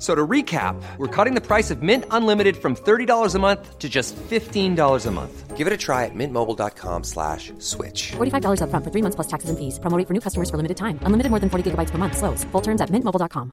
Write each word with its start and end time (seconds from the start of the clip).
F- 0.00 0.02
So 0.02 0.14
to 0.14 0.26
recap, 0.26 0.80
we're 0.96 1.06
cutting 1.14 1.34
the 1.34 1.46
price 1.46 1.70
of 1.70 1.82
Mint 1.82 2.04
Unlimited 2.10 2.56
from 2.56 2.74
$30 2.74 3.34
a 3.34 3.38
month 3.38 3.78
to 3.78 3.88
just 3.88 4.16
$15 4.16 5.06
a 5.06 5.10
month. 5.10 5.56
Give 5.58 5.66
it 5.66 5.74
a 5.74 5.76
try 5.76 6.06
at 6.06 6.14
mintmobile.com 6.14 7.04
slash 7.04 7.52
switch. 7.58 8.12
$45 8.16 8.60
upfront 8.62 8.82
for 8.82 8.90
three 8.90 9.02
months 9.02 9.16
plus 9.16 9.28
taxes 9.28 9.50
and 9.50 9.58
fees. 9.58 9.78
Promo 9.78 9.98
rate 9.98 10.06
for 10.08 10.14
new 10.14 10.20
customers 10.22 10.48
for 10.48 10.56
limited 10.56 10.78
time. 10.78 10.98
Unlimited 11.04 11.28
more 11.30 11.38
than 11.38 11.50
40 11.50 11.70
gigabytes 11.70 11.90
per 11.90 11.98
month. 11.98 12.16
Slows. 12.16 12.44
Full 12.52 12.62
terms 12.62 12.80
at 12.80 12.88
mintmobile.com. 12.90 13.50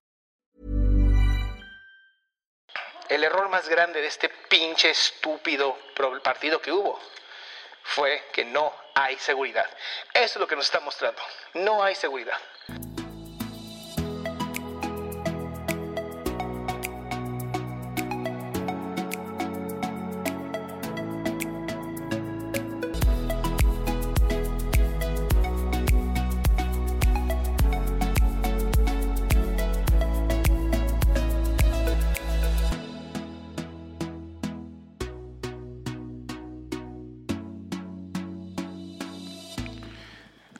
El 3.09 3.23
error 3.23 3.49
más 3.49 3.67
grande 3.69 3.99
de 4.01 4.07
este 4.07 4.29
pinche 4.49 4.89
estúpido 4.91 5.75
pro- 5.95 6.21
partido 6.21 6.61
que 6.61 6.71
hubo 6.71 6.97
fue 7.83 8.21
que 8.33 8.43
no 8.45 8.71
hay 8.95 9.17
seguridad. 9.17 9.65
Eso 10.13 10.35
es 10.35 10.39
lo 10.39 10.47
que 10.47 10.55
nos 10.55 10.65
está 10.65 10.79
mostrando. 10.81 11.19
No 11.55 11.81
hay 11.83 11.95
seguridad. 11.95 12.37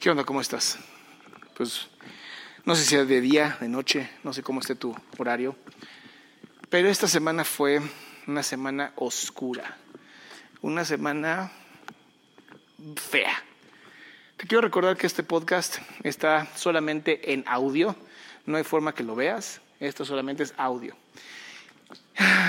¿Qué 0.00 0.10
onda? 0.10 0.22
¿Cómo 0.22 0.40
estás? 0.40 0.78
Pues 1.56 1.88
no 2.64 2.76
sé 2.76 2.84
si 2.84 2.94
es 2.94 3.08
de 3.08 3.20
día, 3.20 3.58
de 3.60 3.68
noche, 3.68 4.08
no 4.22 4.32
sé 4.32 4.44
cómo 4.44 4.60
esté 4.60 4.76
tu 4.76 4.94
horario. 5.16 5.56
Pero 6.70 6.88
esta 6.88 7.08
semana 7.08 7.42
fue 7.42 7.80
una 8.28 8.44
semana 8.44 8.92
oscura. 8.94 9.76
Una 10.60 10.84
semana 10.84 11.50
fea. 12.94 13.42
Te 14.36 14.46
quiero 14.46 14.62
recordar 14.62 14.96
que 14.96 15.08
este 15.08 15.24
podcast 15.24 15.78
está 16.04 16.46
solamente 16.54 17.32
en 17.32 17.42
audio. 17.48 17.96
No 18.46 18.56
hay 18.56 18.62
forma 18.62 18.94
que 18.94 19.02
lo 19.02 19.16
veas. 19.16 19.60
Esto 19.80 20.04
solamente 20.04 20.44
es 20.44 20.54
audio. 20.58 20.94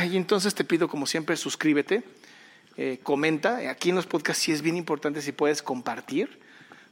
Y 0.08 0.18
entonces 0.18 0.54
te 0.54 0.64
pido, 0.64 0.88
como 0.88 1.08
siempre, 1.08 1.36
suscríbete, 1.36 2.04
eh, 2.78 3.00
comenta. 3.02 3.72
Aquí 3.72 3.90
en 3.90 3.96
los 3.96 4.06
podcasts 4.06 4.44
sí 4.44 4.52
es 4.52 4.62
bien 4.62 4.78
importante 4.78 5.24
si 5.24 5.32
puedes 5.32 5.64
compartir, 5.64 6.48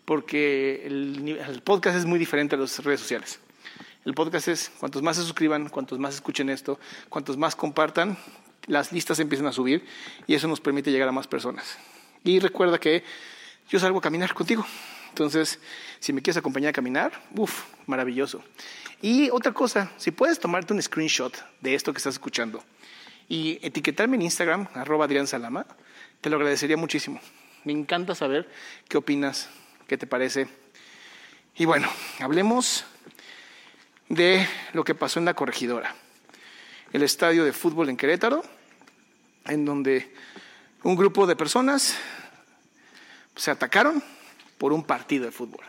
porque 0.07 0.83
el, 0.85 1.37
el 1.37 1.61
podcast 1.63 1.97
es 1.97 2.05
muy 2.05 2.17
diferente 2.17 2.55
a 2.55 2.57
las 2.57 2.81
redes 2.81 3.01
sociales. 3.01 3.41
El 4.05 4.13
podcast 4.13 4.47
es, 4.47 4.71
cuantos 4.79 5.03
más 5.03 5.17
se 5.17 5.23
suscriban, 5.23 5.67
cuantos 5.67 5.99
más 5.99 6.15
escuchen 6.15 6.49
esto, 6.49 6.79
cuantos 7.09 7.35
más 7.35 7.57
compartan, 7.57 8.17
las 8.67 8.93
listas 8.93 9.19
empiezan 9.19 9.47
a 9.47 9.51
subir 9.51 9.85
y 10.25 10.33
eso 10.33 10.47
nos 10.47 10.61
permite 10.61 10.91
llegar 10.91 11.09
a 11.09 11.11
más 11.11 11.27
personas. 11.27 11.77
Y 12.23 12.39
recuerda 12.39 12.79
que 12.79 13.03
yo 13.67 13.79
salgo 13.79 13.99
a 13.99 14.01
caminar 14.01 14.33
contigo. 14.33 14.65
Entonces, 15.09 15.59
si 15.99 16.13
me 16.13 16.21
quieres 16.21 16.37
acompañar 16.37 16.69
a 16.69 16.73
caminar, 16.73 17.11
uff, 17.35 17.65
maravilloso. 17.85 18.41
Y 19.01 19.29
otra 19.31 19.51
cosa, 19.51 19.91
si 19.97 20.11
puedes 20.11 20.39
tomarte 20.39 20.73
un 20.73 20.81
screenshot 20.81 21.35
de 21.59 21.75
esto 21.75 21.91
que 21.91 21.97
estás 21.97 22.15
escuchando 22.15 22.63
y 23.27 23.59
etiquetarme 23.61 24.15
en 24.15 24.21
Instagram, 24.21 24.69
arroba 24.73 25.03
Adrián 25.03 25.27
Salama, 25.27 25.65
te 26.21 26.29
lo 26.29 26.37
agradecería 26.37 26.77
muchísimo. 26.77 27.19
Me 27.65 27.73
encanta 27.73 28.15
saber 28.15 28.49
qué 28.87 28.97
opinas, 28.97 29.49
qué 29.87 29.97
te 29.97 30.07
parece. 30.07 30.47
Y 31.55 31.65
bueno, 31.65 31.89
hablemos 32.19 32.85
de 34.09 34.47
lo 34.73 34.83
que 34.83 34.95
pasó 34.95 35.19
en 35.19 35.25
la 35.25 35.33
corregidora, 35.33 35.95
el 36.93 37.03
estadio 37.03 37.43
de 37.43 37.53
fútbol 37.53 37.89
en 37.89 37.97
Querétaro, 37.97 38.43
en 39.45 39.65
donde 39.65 40.13
un 40.83 40.95
grupo 40.95 41.25
de 41.25 41.35
personas 41.35 41.97
se 43.35 43.51
atacaron 43.51 44.03
por 44.57 44.73
un 44.73 44.83
partido 44.83 45.25
de 45.25 45.31
fútbol. 45.31 45.65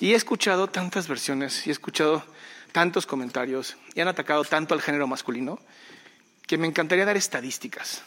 Y 0.00 0.12
he 0.12 0.16
escuchado 0.16 0.68
tantas 0.68 1.08
versiones 1.08 1.66
y 1.66 1.70
he 1.70 1.72
escuchado 1.72 2.24
tantos 2.72 3.06
comentarios 3.06 3.76
y 3.94 4.00
han 4.00 4.08
atacado 4.08 4.44
tanto 4.44 4.74
al 4.74 4.82
género 4.82 5.06
masculino 5.06 5.60
que 6.46 6.58
me 6.58 6.66
encantaría 6.66 7.04
dar 7.04 7.16
estadísticas. 7.16 8.02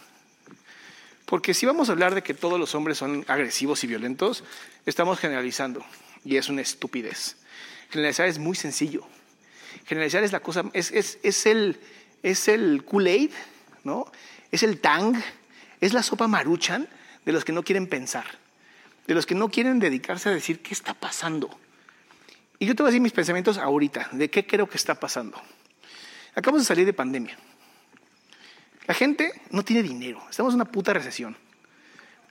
Porque 1.28 1.54
si 1.54 1.66
vamos 1.66 1.90
a 1.90 1.92
hablar 1.92 2.16
de 2.16 2.24
que 2.24 2.34
todos 2.34 2.58
los 2.58 2.74
hombres 2.74 2.98
son 2.98 3.26
agresivos 3.28 3.84
y 3.84 3.88
violentos, 3.88 4.46
estamos 4.86 5.20
generalizando 5.20 5.86
y 6.24 6.38
es 6.38 6.48
una 6.48 6.62
estupidez. 6.62 7.36
Generalizar 7.90 8.30
es 8.30 8.40
muy 8.40 8.56
sencillo. 8.56 9.06
Generalizar 9.86 10.24
es 10.24 10.32
la 10.32 10.40
cosa, 10.40 10.64
es, 10.72 10.90
es, 10.92 11.20
es 11.24 11.46
el, 11.46 11.82
es 12.24 12.48
el 12.48 12.86
Kool-Aid, 12.86 13.32
¿no? 13.84 14.10
Es 14.54 14.64
el 14.64 14.80
Tang, 14.80 15.22
es 15.82 15.92
la 15.92 16.02
sopa 16.02 16.30
maruchan 16.30 16.88
de 17.26 17.34
los 17.34 17.44
que 17.44 17.52
no 17.52 17.62
quieren 17.62 17.88
pensar, 17.88 18.26
de 19.06 19.14
los 19.14 19.26
que 19.26 19.36
no 19.36 19.50
quieren 19.50 19.80
dedicarse 19.80 20.30
a 20.30 20.32
decir 20.32 20.62
qué 20.62 20.74
está 20.74 20.94
pasando. 20.94 21.50
Y 22.58 22.68
yo 22.68 22.74
te 22.74 22.84
voy 22.84 22.88
a 22.88 22.92
decir 22.92 23.02
mis 23.02 23.12
pensamientos 23.12 23.58
ahorita, 23.58 24.12
de 24.14 24.30
qué 24.30 24.48
creo 24.48 24.70
que 24.70 24.78
está 24.78 24.96
pasando. 24.96 25.42
Acabamos 26.36 26.62
de 26.62 26.68
salir 26.68 26.86
de 26.86 26.94
pandemia. 26.94 27.38
La 28.88 28.94
gente 28.94 29.34
no 29.52 29.64
tiene 29.64 29.84
dinero, 29.84 30.26
estamos 30.30 30.54
en 30.54 30.62
una 30.62 30.72
puta 30.72 30.94
recesión. 30.94 31.36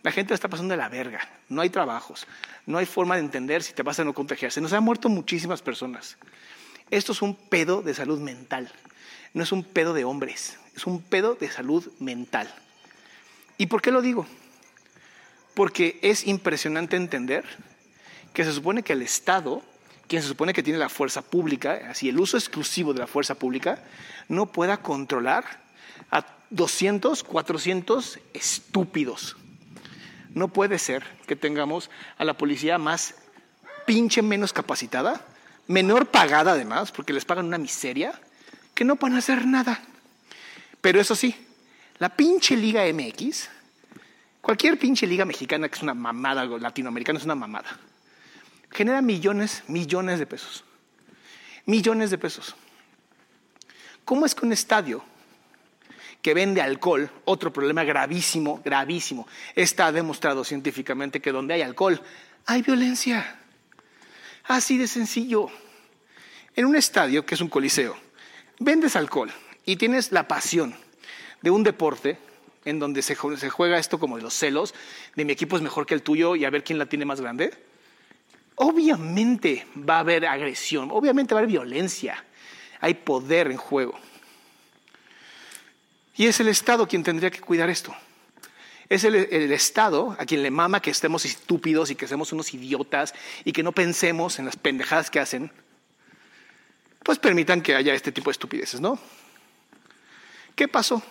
La 0.03 0.11
gente 0.11 0.33
está 0.33 0.49
pasando 0.49 0.73
de 0.73 0.79
la 0.79 0.89
verga, 0.89 1.21
no 1.49 1.61
hay 1.61 1.69
trabajos, 1.69 2.27
no 2.65 2.79
hay 2.79 2.87
forma 2.87 3.17
de 3.17 3.21
entender 3.21 3.63
si 3.63 3.75
te 3.75 3.83
vas 3.83 4.01
a 4.01 4.05
no 4.05 4.15
contagiarse. 4.15 4.61
Nos 4.61 4.73
han 4.73 4.83
muerto 4.83 5.09
muchísimas 5.09 5.61
personas. 5.61 6.17
Esto 6.91 7.13
es 7.13 7.21
un 7.21 7.35
pedo 7.35 7.83
de 7.83 7.93
salud 7.93 8.21
mental, 8.21 8.73
no 9.35 9.43
es 9.43 9.53
un 9.53 9.65
pedo 9.65 9.93
de 9.93 10.05
hombres, 10.05 10.59
es 10.75 10.87
un 10.87 11.03
pedo 11.03 11.35
de 11.35 11.51
salud 11.51 11.87
mental. 11.99 12.53
¿Y 13.59 13.67
por 13.67 13.83
qué 13.83 13.91
lo 13.91 14.01
digo? 14.01 14.27
Porque 15.55 15.99
es 16.03 16.27
impresionante 16.27 16.97
entender 16.97 17.45
que 18.33 18.45
se 18.45 18.53
supone 18.53 18.83
que 18.83 18.93
el 18.93 19.03
Estado, 19.03 19.63
quien 20.07 20.23
se 20.23 20.29
supone 20.29 20.55
que 20.55 20.63
tiene 20.63 20.79
la 20.79 20.89
fuerza 20.89 21.21
pública, 21.21 21.81
así 21.91 22.09
el 22.09 22.21
uso 22.21 22.37
exclusivo 22.37 22.95
de 22.95 23.01
la 23.01 23.07
fuerza 23.07 23.35
pública, 23.35 23.83
no 24.29 24.47
pueda 24.47 24.79
controlar 24.79 25.45
a 26.11 26.36
200, 26.51 27.25
400 27.25 28.19
estúpidos. 28.33 29.37
No 30.35 30.49
puede 30.49 30.79
ser 30.79 31.05
que 31.27 31.37
tengamos 31.37 31.91
a 32.19 32.25
la 32.25 32.37
policía 32.37 32.79
más 32.79 33.15
pinche 33.87 34.23
menos 34.23 34.53
capacitada, 34.53 35.25
menor 35.67 36.07
pagada 36.07 36.53
además, 36.53 36.93
porque 36.93 37.13
les 37.13 37.25
pagan 37.25 37.47
una 37.47 37.59
miseria, 37.59 38.21
que 38.75 38.85
no 38.85 38.97
van 38.97 39.15
a 39.15 39.19
hacer 39.19 39.47
nada. 39.47 39.81
Pero 40.81 41.01
eso 41.01 41.15
sí, 41.15 41.35
la 41.99 42.11
pinche 42.11 42.57
Liga 42.57 42.83
MX, 42.93 43.49
cualquier 44.43 44.79
pinche 44.79 45.07
liga 45.07 45.25
mexicana 45.25 45.69
que 45.69 45.77
es 45.77 45.83
una 45.83 45.95
mamada, 45.95 46.45
latinoamericana 46.45 47.19
es 47.19 47.25
una 47.25 47.35
mamada, 47.35 47.79
genera 48.71 49.01
millones, 49.03 49.65
millones 49.69 50.19
de 50.19 50.27
pesos. 50.27 50.65
Millones 51.65 52.11
de 52.11 52.19
pesos. 52.19 52.55
¿Cómo 54.05 54.25
es 54.25 54.35
que 54.37 54.47
un 54.47 54.53
estadio 54.53 55.03
que 56.27 56.35
vende 56.35 56.61
alcohol, 56.61 57.09
otro 57.25 57.53
problema 57.53 57.85
gravísimo, 57.85 58.61
gravísimo, 58.65 59.29
está 59.55 59.93
demostrado 59.93 60.43
científicamente 60.43 61.21
que 61.21 61.31
donde 61.31 61.55
hay 61.55 61.63
alcohol 61.63 62.03
hay 62.47 62.63
violencia? 62.63 63.39
Así 64.43 64.77
de 64.77 64.89
sencillo. 64.89 65.47
En 66.57 66.65
un 66.65 66.75
estadio, 66.75 67.25
que 67.25 67.37
es 67.37 67.41
un 67.41 67.49
coliseo, 67.49 67.97
vendes 68.59 68.97
alcohol 68.97 69.31
y 69.65 69.77
tienes 69.77 70.11
la 70.11 70.27
pasión 70.27 70.75
de 71.43 71.51
un 71.53 71.63
deporte 71.63 72.19
en 72.65 72.81
donde 72.81 73.03
se, 73.03 73.17
ju- 73.17 73.37
se 73.37 73.49
juega 73.49 73.79
esto 73.79 74.01
como 74.01 74.17
de 74.17 74.25
los 74.25 74.35
celos, 74.35 74.75
de 75.15 75.25
mi 75.25 75.33
equipo 75.33 75.55
es 75.55 75.63
mejor 75.63 75.87
que 75.87 75.95
el 75.95 76.03
tuyo 76.03 76.35
y 76.35 76.45
a 76.45 76.51
ver 76.51 76.65
quién 76.65 76.81
la 76.81 76.87
tiene 76.87 77.05
más 77.05 77.21
grande, 77.21 77.55
obviamente 78.57 79.65
va 79.79 79.99
a 79.99 80.01
haber 80.01 80.27
agresión, 80.27 80.89
obviamente 80.91 81.35
va 81.35 81.39
a 81.39 81.43
haber 81.45 81.53
violencia. 81.53 82.25
hay 82.81 82.95
poder 82.95 83.49
en 83.53 83.59
juego. 83.59 83.97
Y 86.17 86.27
es 86.27 86.41
el 86.41 86.49
Estado 86.49 86.89
quien 86.89 87.03
tendría 87.03 87.31
que 87.31 87.41
cuidar 87.41 87.69
esto. 87.69 87.95
Es 88.89 89.05
el, 89.05 89.17
Estado 89.53 90.17
a 90.19 90.25
quien 90.25 90.43
le 90.43 90.51
mama 90.51 90.81
que 90.81 90.91
estemos 90.91 91.25
estúpidos 91.25 91.91
y 91.91 91.97
que 91.97 92.07
seamos 92.07 92.33
unos 92.33 92.55
idiotas 92.55 93.15
y 93.45 93.53
que 93.53 93.63
no 93.63 93.73
pensemos 93.73 94.39
en 94.39 94.47
las 94.47 94.57
pendejadas 94.57 95.11
que 95.11 95.21
hacen. 95.21 95.51
Pues 97.03 97.19
permitan 97.19 97.61
que 97.61 97.75
haya 97.75 97.95
este 97.95 98.13
tipo 98.13 98.31
de 98.31 98.33
estupideces, 98.33 98.81
¿no? 98.81 98.99
¿Qué 100.55 100.69
pasó? 100.69 101.03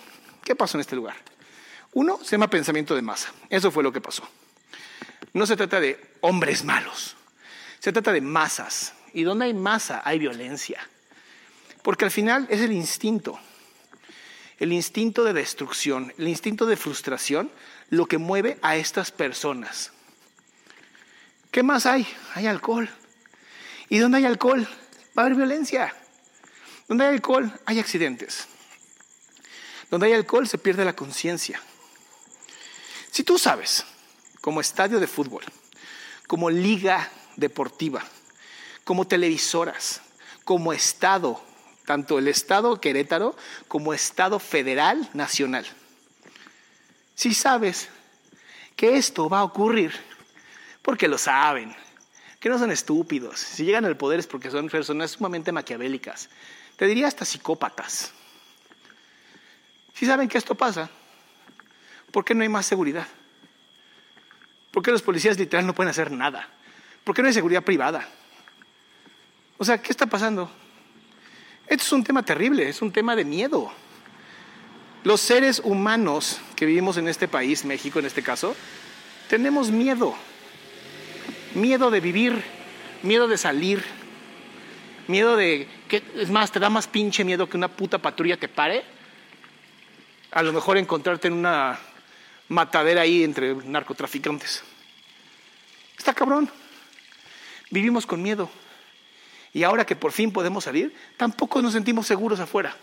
¿Qué 0.44 0.56
pasó 0.56 0.78
en 0.78 0.81
este 0.81 0.96
lugar? 0.96 1.16
Uno 1.94 2.19
se 2.24 2.31
llama 2.31 2.50
pensamiento 2.50 2.96
de 2.96 3.01
masa. 3.01 3.31
Eso 3.50 3.72
fue 3.72 3.84
lo 3.84 3.92
que 3.92 4.01
pasó. 4.01 4.28
No 5.34 5.46
se 5.46 5.56
trata 5.56 5.80
de 5.80 6.13
hombres 6.22 6.63
malos. 6.63 7.16
Se 7.80 7.92
trata 7.92 8.12
de 8.12 8.22
masas. 8.22 8.94
Y 9.13 9.24
donde 9.24 9.46
hay 9.46 9.54
masa 9.54 10.01
hay 10.04 10.18
violencia. 10.18 10.88
Porque 11.84 12.06
al 12.06 12.12
final 12.12 12.48
es 12.50 12.62
el 12.62 12.72
instinto 12.72 13.40
el 14.60 14.72
instinto 14.74 15.24
de 15.24 15.34
destrucción, 15.34 16.13
el 16.18 16.28
instinto 16.28 16.66
de 16.66 16.78
frustración, 16.78 17.52
lo 17.90 18.06
que 18.06 18.18
mueve 18.18 18.57
a 18.62 18.75
estas 18.75 19.12
personas. 19.12 19.92
¿Qué 21.52 21.63
más 21.63 21.86
hay? 21.86 22.07
Hay 22.34 22.48
alcohol. 22.48 22.90
¿Y 23.90 24.00
dónde 24.00 24.18
hay 24.18 24.25
alcohol? 24.25 24.68
Va 25.18 25.24
a 25.24 25.25
haber 25.25 25.38
violencia. 25.38 25.94
Donde 26.88 27.06
hay 27.06 27.13
alcohol, 27.13 27.52
hay 27.66 27.80
accidentes. 27.80 28.48
Donde 29.90 30.07
hay 30.07 30.13
alcohol, 30.13 30.48
se 30.48 30.58
pierde 30.58 30.86
la 30.86 30.96
conciencia. 30.96 31.62
Si 33.12 33.24
tú 33.24 33.38
sabes, 33.38 33.86
como 34.42 34.62
estadio 34.62 35.00
de 35.00 35.08
fútbol, 35.08 35.44
como 36.28 36.50
liga 36.50 37.10
deportiva, 37.36 38.04
como 38.84 39.08
televisoras, 39.08 40.01
como 40.44 40.74
estado 40.74 41.42
tanto 41.86 42.20
el 42.20 42.28
Estado 42.28 42.80
Querétaro 42.82 43.36
como 43.68 43.94
Estado 43.94 44.40
Federal 44.40 45.10
Nacional. 45.14 45.66
Si 47.14 47.34
sabes 47.34 47.90
que 48.76 48.98
esto 48.98 49.30
va 49.30 49.40
a 49.40 49.44
ocurrir, 49.44 49.94
porque 50.82 51.08
lo 51.08 51.18
saben, 51.18 51.76
que 52.40 52.50
no 52.50 52.60
son 52.60 52.72
estúpidos, 52.72 53.40
si 53.40 53.64
llegan 53.64 53.86
al 53.86 53.98
poder 53.98 54.20
es 54.20 54.28
porque 54.28 54.52
son 54.52 54.70
personas 54.70 55.12
sumamente 55.12 55.52
maquiavélicas, 55.52 56.30
te 56.76 56.86
diría 56.86 57.08
hasta 57.08 57.24
psicópatas. 57.24 58.12
Si 59.94 60.06
saben 60.06 60.28
que 60.28 60.38
esto 60.38 60.56
pasa, 60.56 60.90
¿por 62.12 62.26
qué 62.26 62.36
no 62.36 62.44
hay 62.44 62.50
más 62.50 62.66
seguridad? 62.66 63.08
¿Por 64.72 64.84
qué 64.84 64.92
los 64.92 65.02
policías 65.02 65.40
literal 65.40 65.66
no 65.66 65.74
pueden 65.74 65.90
hacer 65.90 66.12
nada? 66.12 66.50
¿Por 67.06 67.16
qué 67.16 67.22
no 67.22 67.30
hay 67.30 67.34
seguridad 67.34 67.64
privada? 67.64 68.06
O 69.58 69.64
sea, 69.64 69.82
¿qué 69.82 69.92
está 69.92 70.06
pasando? 70.06 70.52
Esto 71.68 71.84
es 71.84 71.92
un 71.92 72.04
tema 72.04 72.24
terrible, 72.24 72.70
es 72.70 72.82
un 72.82 72.92
tema 72.92 73.16
de 73.16 73.26
miedo. 73.26 73.72
Los 75.04 75.22
seres 75.22 75.62
humanos 75.64 76.40
que 76.56 76.66
vivimos 76.66 76.98
en 76.98 77.08
este 77.08 77.28
país, 77.28 77.66
México 77.66 78.00
en 78.00 78.06
este 78.06 78.22
caso, 78.22 78.56
tenemos 79.30 79.72
miedo. 79.72 80.16
Miedo 81.56 81.90
de 81.90 82.00
vivir, 82.02 82.44
miedo 83.02 83.28
de 83.28 83.38
salir, 83.38 83.84
miedo 85.08 85.36
de... 85.36 85.68
que 85.88 86.04
Es 86.16 86.30
más, 86.30 86.52
te 86.52 86.60
da 86.60 86.70
más 86.70 86.88
pinche 86.88 87.24
miedo 87.24 87.50
que 87.50 87.58
una 87.58 87.68
puta 87.68 87.98
patrulla 87.98 88.38
te 88.38 88.48
pare. 88.48 88.84
A 90.32 90.44
lo 90.44 90.54
mejor 90.54 90.78
encontrarte 90.78 91.30
en 91.30 91.34
una 91.34 91.80
matadera 92.48 93.02
ahí 93.02 93.24
entre 93.24 93.56
narcotraficantes. 93.56 94.64
Está 95.98 96.14
cabrón. 96.14 96.50
Vivimos 97.72 98.06
con 98.06 98.22
miedo. 98.22 98.50
Y 99.56 99.63
ahora 99.63 99.86
que 99.86 99.96
por 99.96 100.12
fin 100.12 100.34
podemos 100.34 100.66
salir, 100.66 100.94
tampoco 101.16 101.62
nos 101.62 101.72
sentimos 101.72 102.06
seguros 102.06 102.42
afuera. 102.42 102.75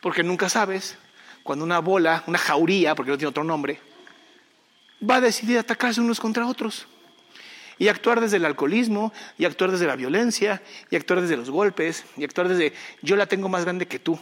Porque 0.00 0.22
nunca 0.22 0.48
sabes 0.48 0.96
cuando 1.42 1.64
una 1.64 1.80
bola, 1.80 2.22
una 2.28 2.38
jauría, 2.38 2.94
porque 2.94 3.10
no 3.10 3.18
tiene 3.18 3.30
otro 3.30 3.42
nombre, 3.42 3.80
va 5.02 5.16
a 5.16 5.20
decidir 5.20 5.58
atacarse 5.58 6.00
unos 6.00 6.20
contra 6.20 6.46
otros. 6.46 6.86
Y 7.76 7.88
actuar 7.88 8.20
desde 8.20 8.36
el 8.36 8.44
alcoholismo, 8.44 9.12
y 9.36 9.46
actuar 9.46 9.72
desde 9.72 9.88
la 9.88 9.96
violencia, 9.96 10.62
y 10.90 10.96
actuar 10.96 11.20
desde 11.20 11.36
los 11.36 11.50
golpes, 11.50 12.04
y 12.16 12.22
actuar 12.22 12.46
desde 12.46 12.72
yo 13.02 13.16
la 13.16 13.26
tengo 13.26 13.48
más 13.48 13.64
grande 13.64 13.88
que 13.88 13.98
tú. 13.98 14.16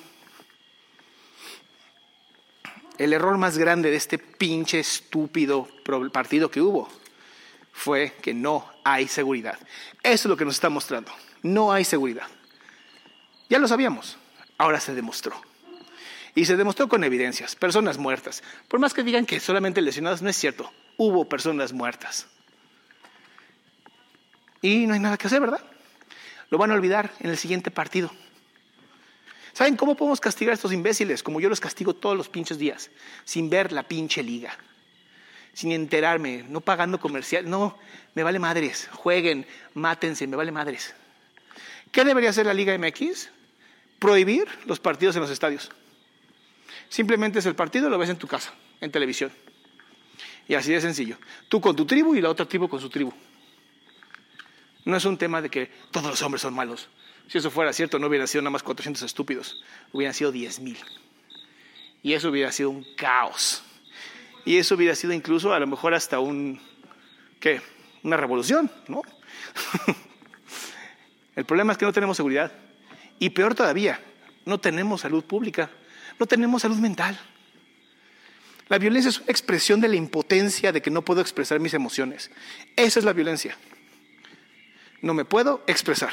El 2.96 3.12
error 3.12 3.36
más 3.36 3.58
grande 3.58 3.90
de 3.90 3.96
este 3.96 4.16
pinche 4.16 4.80
estúpido 4.80 5.68
partido 6.10 6.50
que 6.50 6.62
hubo 6.62 6.88
fue 7.74 8.14
que 8.22 8.32
no 8.32 8.70
hay 8.84 9.08
seguridad. 9.08 9.58
Eso 10.02 10.28
es 10.28 10.30
lo 10.30 10.36
que 10.36 10.44
nos 10.44 10.54
está 10.54 10.70
mostrando. 10.70 11.12
No 11.42 11.72
hay 11.72 11.84
seguridad. 11.84 12.28
Ya 13.50 13.58
lo 13.58 13.68
sabíamos, 13.68 14.16
ahora 14.56 14.80
se 14.80 14.94
demostró. 14.94 15.38
Y 16.36 16.46
se 16.46 16.56
demostró 16.56 16.88
con 16.88 17.04
evidencias, 17.04 17.56
personas 17.56 17.98
muertas. 17.98 18.42
Por 18.68 18.80
más 18.80 18.94
que 18.94 19.02
digan 19.02 19.26
que 19.26 19.40
solamente 19.40 19.82
lesionadas, 19.82 20.22
no 20.22 20.30
es 20.30 20.36
cierto. 20.36 20.72
Hubo 20.96 21.28
personas 21.28 21.72
muertas. 21.72 22.28
Y 24.62 24.86
no 24.86 24.94
hay 24.94 25.00
nada 25.00 25.16
que 25.16 25.26
hacer, 25.26 25.40
¿verdad? 25.40 25.62
Lo 26.50 26.58
van 26.58 26.70
a 26.70 26.74
olvidar 26.74 27.12
en 27.20 27.30
el 27.30 27.36
siguiente 27.36 27.72
partido. 27.72 28.10
¿Saben 29.52 29.76
cómo 29.76 29.96
podemos 29.96 30.20
castigar 30.20 30.52
a 30.52 30.54
estos 30.54 30.72
imbéciles? 30.72 31.22
Como 31.24 31.40
yo 31.40 31.48
los 31.48 31.60
castigo 31.60 31.94
todos 31.94 32.16
los 32.16 32.28
pinches 32.28 32.56
días, 32.56 32.90
sin 33.24 33.50
ver 33.50 33.72
la 33.72 33.82
pinche 33.82 34.22
liga 34.22 34.56
sin 35.54 35.72
enterarme, 35.72 36.44
no 36.48 36.60
pagando 36.60 37.00
comercial, 37.00 37.48
no, 37.48 37.78
me 38.14 38.22
vale 38.22 38.38
madres, 38.38 38.88
jueguen, 38.92 39.46
mátense, 39.72 40.26
me 40.26 40.36
vale 40.36 40.52
madres. 40.52 40.94
¿Qué 41.90 42.04
debería 42.04 42.30
hacer 42.30 42.46
la 42.46 42.54
Liga 42.54 42.76
MX? 42.76 43.30
Prohibir 43.98 44.46
los 44.66 44.80
partidos 44.80 45.14
en 45.16 45.22
los 45.22 45.30
estadios. 45.30 45.70
Simplemente 46.88 47.38
es 47.38 47.46
el 47.46 47.54
partido, 47.54 47.88
lo 47.88 47.98
ves 47.98 48.10
en 48.10 48.18
tu 48.18 48.26
casa, 48.26 48.52
en 48.80 48.90
televisión. 48.90 49.32
Y 50.46 50.54
así 50.54 50.72
de 50.72 50.80
sencillo. 50.80 51.16
Tú 51.48 51.60
con 51.60 51.74
tu 51.74 51.86
tribu 51.86 52.14
y 52.14 52.20
la 52.20 52.28
otra 52.28 52.46
tribu 52.46 52.68
con 52.68 52.80
su 52.80 52.90
tribu. 52.90 53.12
No 54.84 54.96
es 54.96 55.04
un 55.04 55.16
tema 55.16 55.40
de 55.40 55.48
que 55.48 55.70
todos 55.90 56.10
los 56.10 56.22
hombres 56.22 56.42
son 56.42 56.54
malos. 56.54 56.88
Si 57.28 57.38
eso 57.38 57.50
fuera 57.50 57.72
cierto, 57.72 57.98
no 57.98 58.08
hubieran 58.08 58.28
sido 58.28 58.42
nada 58.42 58.50
más 58.50 58.62
400 58.62 59.02
estúpidos, 59.02 59.64
hubieran 59.92 60.12
sido 60.12 60.32
10.000. 60.32 60.76
Y 62.02 62.12
eso 62.12 62.28
hubiera 62.28 62.52
sido 62.52 62.68
un 62.68 62.84
caos. 62.96 63.62
Y 64.44 64.58
eso 64.58 64.74
hubiera 64.74 64.94
sido 64.94 65.12
incluso 65.12 65.54
a 65.54 65.58
lo 65.58 65.66
mejor 65.66 65.94
hasta 65.94 66.20
un, 66.20 66.60
¿qué? 67.40 67.60
Una 68.02 68.16
revolución, 68.16 68.70
¿no? 68.88 69.02
El 71.36 71.44
problema 71.44 71.72
es 71.72 71.78
que 71.78 71.86
no 71.86 71.92
tenemos 71.92 72.16
seguridad. 72.16 72.52
Y 73.18 73.30
peor 73.30 73.54
todavía, 73.54 74.00
no 74.44 74.58
tenemos 74.58 75.00
salud 75.00 75.24
pública, 75.24 75.70
no 76.18 76.26
tenemos 76.26 76.62
salud 76.62 76.76
mental. 76.76 77.18
La 78.68 78.78
violencia 78.78 79.08
es 79.08 79.18
una 79.18 79.30
expresión 79.30 79.80
de 79.80 79.88
la 79.88 79.96
impotencia 79.96 80.72
de 80.72 80.80
que 80.80 80.90
no 80.90 81.02
puedo 81.02 81.20
expresar 81.20 81.60
mis 81.60 81.74
emociones. 81.74 82.30
Esa 82.76 82.98
es 82.98 83.04
la 83.04 83.12
violencia. 83.12 83.56
No 85.02 85.12
me 85.14 85.24
puedo 85.24 85.62
expresar. 85.66 86.12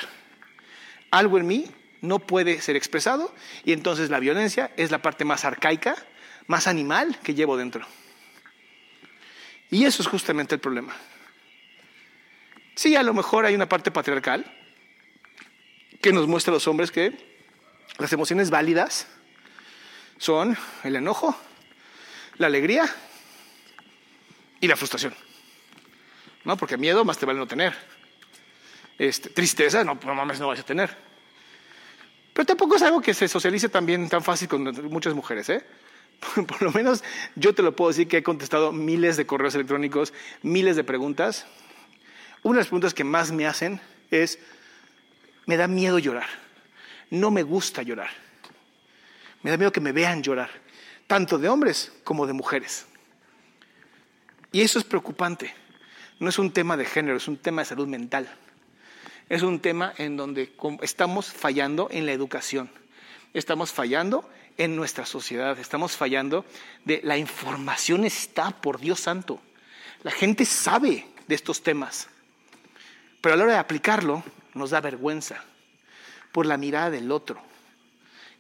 Algo 1.11 1.37
en 1.37 1.47
mí 1.47 1.65
no 2.01 2.19
puede 2.19 2.61
ser 2.61 2.75
expresado 2.75 3.33
y 3.63 3.71
entonces 3.73 4.09
la 4.09 4.19
violencia 4.19 4.71
es 4.75 4.91
la 4.91 5.01
parte 5.01 5.23
más 5.23 5.45
arcaica, 5.45 5.95
más 6.47 6.67
animal 6.67 7.17
que 7.23 7.33
llevo 7.33 7.57
dentro. 7.57 7.85
Y 9.71 9.85
eso 9.85 10.03
es 10.03 10.09
justamente 10.09 10.53
el 10.53 10.61
problema. 10.61 10.93
Sí, 12.75 12.95
a 12.95 13.03
lo 13.03 13.13
mejor 13.13 13.45
hay 13.45 13.55
una 13.55 13.69
parte 13.69 13.89
patriarcal 13.89 14.45
que 16.01 16.11
nos 16.11 16.27
muestra 16.27 16.51
a 16.51 16.55
los 16.55 16.67
hombres 16.67 16.91
que 16.91 17.17
las 17.97 18.11
emociones 18.11 18.49
válidas 18.49 19.07
son 20.17 20.57
el 20.83 20.95
enojo, 20.97 21.35
la 22.37 22.47
alegría 22.47 22.93
y 24.59 24.67
la 24.67 24.75
frustración. 24.75 25.15
¿No? 26.43 26.57
Porque 26.57 26.77
miedo 26.77 27.05
más 27.05 27.17
te 27.17 27.25
vale 27.25 27.39
no 27.39 27.47
tener. 27.47 27.73
Este, 28.97 29.29
tristeza, 29.29 29.83
no, 29.83 29.97
no 30.05 30.15
mames, 30.15 30.39
no 30.39 30.47
vas 30.47 30.59
a 30.59 30.63
tener. 30.63 30.95
Pero 32.33 32.45
tampoco 32.45 32.75
es 32.75 32.81
algo 32.81 33.01
que 33.01 33.13
se 33.13 33.27
socialice 33.27 33.69
también 33.69 34.09
tan 34.09 34.23
fácil 34.23 34.49
con 34.49 34.63
muchas 34.89 35.13
mujeres, 35.13 35.49
¿eh? 35.49 35.65
por 36.47 36.61
lo 36.61 36.71
menos 36.71 37.03
yo 37.35 37.53
te 37.53 37.63
lo 37.63 37.75
puedo 37.75 37.89
decir 37.89 38.07
que 38.07 38.17
he 38.17 38.23
contestado 38.23 38.71
miles 38.71 39.17
de 39.17 39.25
correos 39.25 39.55
electrónicos, 39.55 40.13
miles 40.41 40.75
de 40.75 40.83
preguntas. 40.83 41.45
Una 42.43 42.55
de 42.57 42.61
las 42.61 42.67
preguntas 42.67 42.93
que 42.93 43.03
más 43.03 43.31
me 43.31 43.47
hacen 43.47 43.81
es, 44.09 44.39
me 45.45 45.57
da 45.57 45.67
miedo 45.67 45.99
llorar, 45.99 46.27
no 47.09 47.31
me 47.31 47.43
gusta 47.43 47.81
llorar, 47.81 48.11
me 49.43 49.51
da 49.51 49.57
miedo 49.57 49.71
que 49.71 49.81
me 49.81 49.91
vean 49.91 50.23
llorar, 50.23 50.49
tanto 51.07 51.37
de 51.37 51.49
hombres 51.49 51.91
como 52.03 52.27
de 52.27 52.33
mujeres. 52.33 52.85
Y 54.51 54.61
eso 54.61 54.79
es 54.79 54.85
preocupante. 54.85 55.53
No 56.19 56.29
es 56.29 56.37
un 56.37 56.51
tema 56.51 56.77
de 56.77 56.85
género, 56.85 57.17
es 57.17 57.27
un 57.27 57.37
tema 57.37 57.61
de 57.61 57.67
salud 57.67 57.87
mental. 57.87 58.29
Es 59.29 59.43
un 59.43 59.59
tema 59.59 59.93
en 59.97 60.17
donde 60.17 60.53
estamos 60.81 61.31
fallando 61.31 61.87
en 61.89 62.05
la 62.05 62.11
educación, 62.11 62.69
estamos 63.33 63.71
fallando 63.71 64.29
en 64.57 64.75
nuestra 64.75 65.05
sociedad. 65.05 65.57
Estamos 65.59 65.97
fallando 65.97 66.45
de 66.85 67.01
la 67.03 67.17
información 67.17 68.05
está, 68.05 68.51
por 68.51 68.79
Dios 68.79 68.99
santo. 68.99 69.41
La 70.03 70.11
gente 70.11 70.45
sabe 70.45 71.07
de 71.27 71.35
estos 71.35 71.63
temas, 71.63 72.07
pero 73.21 73.33
a 73.33 73.37
la 73.37 73.43
hora 73.43 73.53
de 73.53 73.59
aplicarlo 73.59 74.23
nos 74.53 74.71
da 74.71 74.81
vergüenza. 74.81 75.43
por 76.31 76.45
la 76.45 76.55
mirada 76.55 76.89
del 76.89 77.11
otro. 77.11 77.41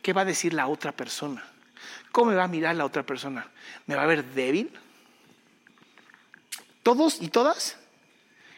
¿Qué 0.01 0.13
va 0.13 0.21
a 0.21 0.25
decir 0.25 0.53
la 0.53 0.67
otra 0.67 0.93
persona? 0.93 1.43
¿Cómo 2.11 2.31
me 2.31 2.37
va 2.37 2.45
a 2.45 2.47
mirar 2.47 2.75
la 2.75 2.85
otra 2.85 3.03
persona? 3.05 3.51
¿Me 3.85 3.95
va 3.95 4.03
a 4.03 4.05
ver 4.05 4.23
débil? 4.33 4.71
Todos 6.83 7.21
y 7.21 7.27
todas 7.27 7.77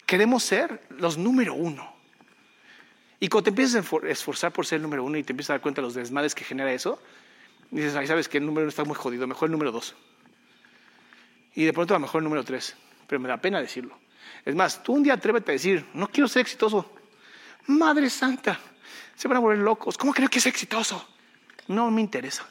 queremos 0.06 0.44
ser 0.44 0.84
los 0.90 1.18
número 1.18 1.54
uno. 1.54 1.94
Y 3.20 3.28
cuando 3.30 3.46
te 3.46 3.50
empiezas 3.50 3.86
a 3.92 4.08
esforzar 4.08 4.52
por 4.52 4.66
ser 4.66 4.78
el 4.78 4.84
número 4.84 5.04
uno 5.04 5.18
y 5.18 5.24
te 5.24 5.34
empiezas 5.34 5.52
a 5.52 5.54
dar 5.54 5.62
cuenta 5.62 5.82
de 5.82 5.88
los 5.88 5.96
desmadres 5.96 6.36
que 6.36 6.44
genera 6.44 6.72
eso, 6.74 7.02
dices, 7.82 7.96
ay, 7.96 8.08
sabes 8.08 8.28
que 8.30 8.38
el 8.38 8.46
número 8.46 8.64
uno 8.64 8.70
está 8.70 8.84
muy 8.84 8.96
jodido, 8.96 9.28
mejor 9.28 9.48
el 9.48 9.52
número 9.52 9.72
dos. 9.72 9.96
Y 11.56 11.66
de 11.66 11.74
pronto 11.74 11.94
a 11.94 11.98
lo 11.98 12.02
mejor 12.02 12.20
el 12.20 12.24
número 12.26 12.44
tres. 12.44 12.76
Pero 13.08 13.20
me 13.20 13.28
da 13.28 13.38
pena 13.38 13.62
decirlo. 13.62 13.98
Es 14.46 14.56
más, 14.56 14.84
tú 14.84 14.94
un 14.94 15.04
día 15.04 15.14
atrévete 15.14 15.52
a 15.52 15.54
decir, 15.54 15.86
no 15.94 16.08
quiero 16.08 16.28
ser 16.28 16.42
exitoso. 16.42 16.92
Madre 17.68 18.10
Santa, 18.10 18.60
se 19.16 19.28
van 19.28 19.38
a 19.38 19.40
volver 19.40 19.60
locos. 19.60 19.98
¿Cómo 19.98 20.14
creo 20.14 20.30
que 20.30 20.40
es 20.40 20.46
exitoso? 20.46 21.08
No 21.68 21.90
me 21.92 22.02
interesa. 22.02 22.46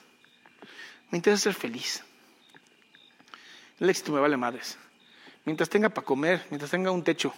Me 1.11 1.19
interesa 1.19 1.45
ser 1.45 1.55
feliz. 1.55 2.03
El 3.79 3.91
éxito 3.91 4.13
me 4.13 4.21
vale 4.21 4.37
madres. 4.37 4.79
Mientras 5.45 5.69
tenga 5.69 5.89
para 5.89 6.05
comer, 6.05 6.47
mientras 6.51 6.71
tenga 6.71 6.91
un 6.91 7.03
techo, 7.03 7.35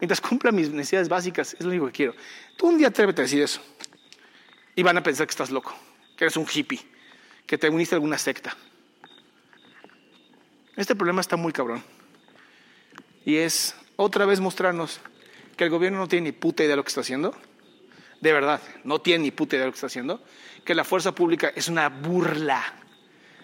mientras 0.00 0.20
cumpla 0.20 0.50
mis 0.50 0.70
necesidades 0.70 1.08
básicas, 1.08 1.54
es 1.54 1.60
lo 1.60 1.68
único 1.68 1.86
que 1.86 1.92
quiero. 1.92 2.14
Tú 2.56 2.68
un 2.68 2.78
día 2.78 2.88
atrévete 2.88 3.20
a 3.20 3.24
decir 3.24 3.42
eso. 3.42 3.60
Y 4.74 4.82
van 4.82 4.96
a 4.96 5.02
pensar 5.02 5.26
que 5.26 5.32
estás 5.32 5.50
loco, 5.50 5.76
que 6.16 6.24
eres 6.24 6.36
un 6.36 6.46
hippie, 6.52 6.80
que 7.46 7.58
te 7.58 7.68
uniste 7.68 7.94
a 7.94 7.96
alguna 7.96 8.18
secta. 8.18 8.56
Este 10.76 10.94
problema 10.94 11.20
está 11.20 11.36
muy 11.36 11.52
cabrón. 11.52 11.82
Y 13.24 13.36
es 13.36 13.76
otra 13.96 14.26
vez 14.26 14.40
mostrarnos 14.40 15.00
que 15.56 15.64
el 15.64 15.70
gobierno 15.70 15.98
no 15.98 16.08
tiene 16.08 16.28
ni 16.28 16.32
puta 16.32 16.62
idea 16.62 16.72
de 16.72 16.76
lo 16.76 16.84
que 16.84 16.88
está 16.88 17.00
haciendo. 17.00 17.34
De 18.20 18.32
verdad, 18.32 18.60
no 18.82 19.00
tiene 19.00 19.24
ni 19.24 19.30
puta 19.30 19.56
idea 19.56 19.64
de 19.64 19.66
lo 19.68 19.72
que 19.72 19.76
está 19.76 19.86
haciendo. 19.86 20.22
Que 20.64 20.74
la 20.74 20.84
fuerza 20.84 21.14
pública 21.14 21.52
es 21.54 21.68
una 21.68 21.88
burla 21.88 22.62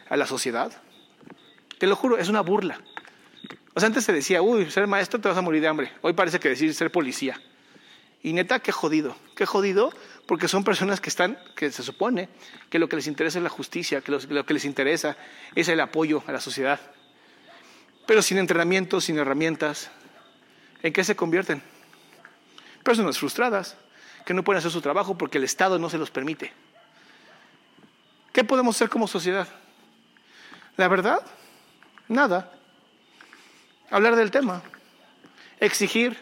a 0.09 0.17
la 0.17 0.27
sociedad. 0.27 0.73
Te 1.79 1.87
lo 1.87 1.97
juro, 1.97 2.19
es 2.19 2.29
una 2.29 2.41
burla. 2.41 2.81
O 3.75 3.81
sea, 3.81 3.87
antes 3.87 4.05
se 4.05 4.13
decía, 4.13 4.43
uy, 4.43 4.71
ser 4.71 4.87
maestro 4.87 5.21
te 5.21 5.29
vas 5.29 5.39
a 5.39 5.43
morir 5.43 5.61
de 5.63 5.69
hambre. 5.69 5.93
Hoy 6.03 6.13
parece 6.15 6.41
que 6.41 6.49
decir 6.49 6.75
ser 6.75 6.91
policía. 6.91 7.41
Y 8.23 8.33
neta, 8.33 8.59
qué 8.59 8.73
jodido. 8.73 9.17
Qué 9.37 9.47
jodido 9.47 9.93
porque 10.31 10.47
son 10.47 10.63
personas 10.63 11.01
que 11.01 11.09
están, 11.09 11.37
que 11.57 11.73
se 11.73 11.83
supone 11.83 12.29
que 12.69 12.79
lo 12.79 12.89
que 12.89 12.95
les 12.95 13.09
interesa 13.09 13.39
es 13.39 13.43
la 13.43 13.51
justicia, 13.51 14.01
que 14.01 14.13
lo, 14.13 14.47
que 14.47 14.55
les 14.55 14.65
interesa 14.65 15.17
es 15.57 15.67
el 15.67 15.81
apoyo 15.81 16.23
a 16.29 16.31
la 16.31 16.41
sociedad. 16.41 16.79
Pero 18.07 18.23
sin 18.23 18.39
entrenamiento, 18.39 19.01
sin 19.01 19.19
herramientas, 19.19 19.91
¿en 20.85 20.93
qué 20.93 21.03
se 21.03 21.17
convierten? 21.17 21.61
Personas 22.85 23.19
frustradas, 23.19 23.77
que 24.25 24.33
no 24.33 24.45
pueden 24.45 24.61
hacer 24.61 24.71
su 24.71 24.81
trabajo 24.81 25.19
porque 25.19 25.39
el 25.39 25.43
Estado 25.43 25.81
no 25.81 25.91
se 25.91 25.99
los 25.99 26.13
permite. 26.13 26.53
¿Qué 28.33 28.45
podemos 28.45 28.77
hacer 28.77 28.89
como 28.89 29.09
sociedad? 29.09 29.49
La 30.77 30.87
verdad, 30.87 31.27
nada. 32.07 32.53
Hablar 33.91 34.15
del 34.15 34.31
tema. 34.31 34.63
Exigir 35.59 36.17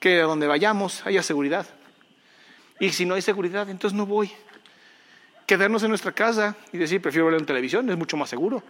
que 0.00 0.22
a 0.22 0.24
donde 0.24 0.46
vayamos 0.46 1.04
haya 1.04 1.22
seguridad. 1.22 1.66
Y 2.80 2.90
si 2.90 3.06
no 3.06 3.14
hay 3.14 3.22
seguridad, 3.22 3.68
entonces 3.68 3.96
no 3.96 4.06
voy. 4.06 4.30
Quedarnos 5.46 5.82
en 5.82 5.90
nuestra 5.90 6.12
casa 6.12 6.56
y 6.72 6.78
decir, 6.78 7.00
prefiero 7.00 7.26
verlo 7.26 7.38
en 7.38 7.46
televisión, 7.46 7.88
es 7.90 7.96
mucho 7.96 8.16
más 8.16 8.30
seguro. 8.30 8.62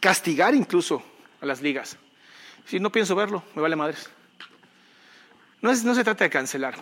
Castigar 0.00 0.54
incluso 0.54 1.02
a 1.40 1.46
las 1.46 1.62
ligas. 1.62 1.96
Si 2.66 2.78
no 2.80 2.90
pienso 2.90 3.14
verlo, 3.14 3.42
me 3.54 3.62
vale 3.62 3.76
madres. 3.76 4.10
No, 5.60 5.72
no 5.72 5.94
se 5.94 6.04
trata 6.04 6.24
de 6.24 6.30
cancelar. 6.30 6.74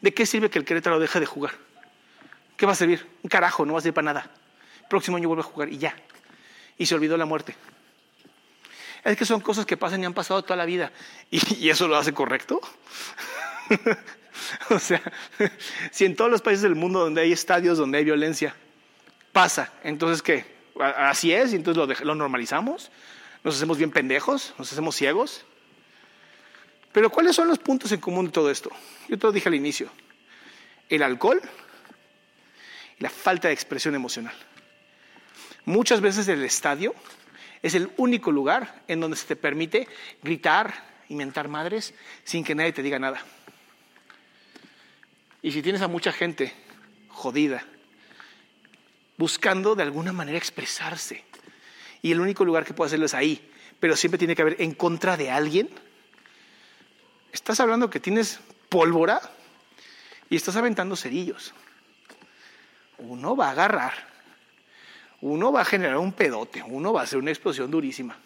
¿De 0.00 0.14
qué 0.14 0.26
sirve 0.26 0.50
que 0.50 0.58
el 0.58 0.64
Querétaro 0.64 1.00
deje 1.00 1.20
de 1.20 1.26
jugar? 1.26 1.52
¿Qué 2.56 2.66
va 2.66 2.72
a 2.72 2.76
servir? 2.76 3.06
Un 3.22 3.28
carajo, 3.28 3.64
no 3.66 3.72
va 3.72 3.80
a 3.80 3.82
servir 3.82 3.94
para 3.94 4.12
nada. 4.12 4.30
próximo 4.88 5.16
año 5.16 5.28
vuelve 5.28 5.42
a 5.42 5.46
jugar 5.46 5.68
y 5.68 5.78
ya 5.78 5.94
y 6.78 6.86
se 6.86 6.94
olvidó 6.94 7.16
la 7.16 7.26
muerte. 7.26 7.54
Es 9.04 9.16
que 9.16 9.24
son 9.24 9.40
cosas 9.40 9.66
que 9.66 9.76
pasan 9.76 10.02
y 10.02 10.06
han 10.06 10.14
pasado 10.14 10.42
toda 10.42 10.56
la 10.56 10.64
vida. 10.64 10.92
¿Y, 11.30 11.68
eso 11.68 11.88
lo 11.88 11.96
hace 11.96 12.14
correcto? 12.14 12.60
o 14.70 14.78
sea, 14.78 15.00
si 15.90 16.04
en 16.04 16.16
todos 16.16 16.30
los 16.30 16.42
países 16.42 16.62
del 16.62 16.74
mundo 16.74 17.00
donde 17.00 17.22
hay 17.22 17.32
estadios, 17.32 17.78
donde 17.78 17.98
hay 17.98 18.04
violencia, 18.04 18.54
pasa, 19.32 19.72
entonces 19.84 20.22
¿qué? 20.22 20.58
Así 20.80 21.32
es, 21.32 21.52
y 21.52 21.56
entonces 21.56 22.00
lo, 22.04 22.14
normalizamos, 22.14 22.90
nos 23.42 23.56
hacemos 23.56 23.78
bien 23.78 23.90
pendejos, 23.90 24.54
nos 24.58 24.72
hacemos 24.72 24.94
ciegos. 24.94 25.44
Pero 26.92 27.10
¿cuáles 27.10 27.34
son 27.34 27.48
los 27.48 27.58
puntos 27.58 27.90
en 27.92 28.00
común 28.00 28.26
de 28.26 28.32
todo 28.32 28.50
esto? 28.50 28.70
Yo 29.08 29.18
te 29.18 29.26
lo 29.26 29.32
dije 29.32 29.48
al 29.48 29.54
inicio. 29.54 29.90
El 30.88 31.02
alcohol 31.02 31.40
y 32.98 33.02
la 33.02 33.10
falta 33.10 33.48
de 33.48 33.54
expresión 33.54 33.94
emocional. 33.94 34.34
Muchas 35.64 36.00
veces 36.00 36.28
el 36.28 36.42
estadio 36.44 36.94
es 37.62 37.74
el 37.74 37.90
único 37.96 38.32
lugar 38.32 38.82
en 38.88 39.00
donde 39.00 39.16
se 39.16 39.26
te 39.26 39.36
permite 39.36 39.88
gritar 40.22 41.02
y 41.08 41.14
mentar 41.14 41.48
madres 41.48 41.94
sin 42.24 42.44
que 42.44 42.54
nadie 42.54 42.72
te 42.72 42.82
diga 42.82 42.98
nada. 42.98 43.20
Y 45.42 45.52
si 45.52 45.62
tienes 45.62 45.82
a 45.82 45.88
mucha 45.88 46.12
gente 46.12 46.52
jodida, 47.08 47.64
buscando 49.16 49.74
de 49.74 49.82
alguna 49.82 50.12
manera 50.12 50.38
expresarse, 50.38 51.24
y 52.02 52.12
el 52.12 52.20
único 52.20 52.44
lugar 52.44 52.64
que 52.64 52.74
puede 52.74 52.88
hacerlo 52.88 53.06
es 53.06 53.14
ahí, 53.14 53.50
pero 53.80 53.96
siempre 53.96 54.18
tiene 54.18 54.34
que 54.34 54.42
haber 54.42 54.60
en 54.60 54.74
contra 54.74 55.16
de 55.16 55.30
alguien, 55.30 55.68
estás 57.32 57.60
hablando 57.60 57.90
que 57.90 58.00
tienes 58.00 58.40
pólvora 58.68 59.20
y 60.30 60.36
estás 60.36 60.56
aventando 60.56 60.96
cerillos. 60.96 61.54
Uno 62.98 63.36
va 63.36 63.48
a 63.48 63.50
agarrar 63.52 64.08
uno 65.20 65.52
va 65.52 65.62
a 65.62 65.64
generar 65.64 65.96
un 65.96 66.12
pedote, 66.12 66.62
uno 66.62 66.92
va 66.92 67.00
a 67.00 67.04
hacer 67.04 67.18
una 67.18 67.30
explosión 67.30 67.70
durísima. 67.70 68.16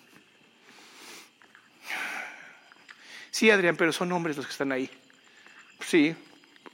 Sí, 3.30 3.50
Adrián, 3.50 3.76
pero 3.76 3.92
son 3.92 4.12
hombres 4.12 4.36
los 4.36 4.46
que 4.46 4.52
están 4.52 4.72
ahí. 4.72 4.90
Sí, 5.80 6.14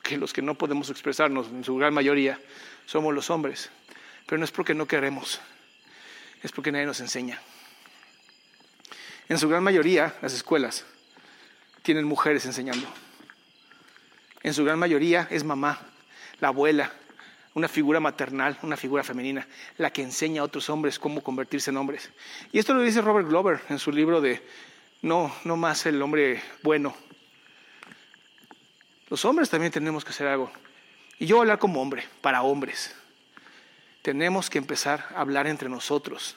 que 0.02 0.16
los 0.16 0.32
que 0.32 0.42
no 0.42 0.54
podemos 0.54 0.90
expresarnos, 0.90 1.48
en 1.48 1.64
su 1.64 1.76
gran 1.76 1.94
mayoría, 1.94 2.40
somos 2.86 3.14
los 3.14 3.30
hombres. 3.30 3.70
Pero 4.26 4.38
no 4.38 4.44
es 4.44 4.50
porque 4.50 4.74
no 4.74 4.86
queremos, 4.86 5.40
es 6.42 6.52
porque 6.52 6.72
nadie 6.72 6.86
nos 6.86 7.00
enseña. 7.00 7.40
En 9.28 9.38
su 9.38 9.48
gran 9.48 9.62
mayoría, 9.62 10.14
las 10.22 10.32
escuelas 10.32 10.86
tienen 11.82 12.04
mujeres 12.04 12.46
enseñando. 12.46 12.86
En 14.42 14.54
su 14.54 14.64
gran 14.64 14.78
mayoría 14.78 15.26
es 15.30 15.44
mamá, 15.44 15.80
la 16.40 16.48
abuela, 16.48 16.92
una 17.54 17.68
figura 17.68 18.00
maternal, 18.00 18.58
una 18.62 18.76
figura 18.76 19.02
femenina, 19.02 19.46
la 19.76 19.90
que 19.90 20.02
enseña 20.02 20.42
a 20.42 20.44
otros 20.44 20.70
hombres 20.70 20.98
cómo 20.98 21.22
convertirse 21.22 21.70
en 21.70 21.76
hombres. 21.76 22.10
Y 22.52 22.58
esto 22.58 22.72
lo 22.72 22.82
dice 22.82 23.00
Robert 23.00 23.28
Glover 23.28 23.60
en 23.68 23.78
su 23.78 23.90
libro 23.90 24.20
de 24.20 24.42
No, 25.02 25.34
no 25.44 25.56
más 25.56 25.84
el 25.86 26.00
hombre 26.00 26.42
bueno. 26.62 26.94
Los 29.08 29.24
hombres 29.24 29.48
también 29.50 29.72
tenemos 29.72 30.04
que 30.04 30.10
hacer 30.10 30.26
algo. 30.26 30.50
Y 31.18 31.26
yo 31.26 31.40
hablar 31.40 31.58
como 31.58 31.80
hombre, 31.80 32.06
para 32.20 32.42
hombres. 32.42 32.94
Tenemos 34.02 34.50
que 34.50 34.58
empezar 34.58 35.06
a 35.14 35.20
hablar 35.20 35.46
entre 35.46 35.68
nosotros, 35.68 36.36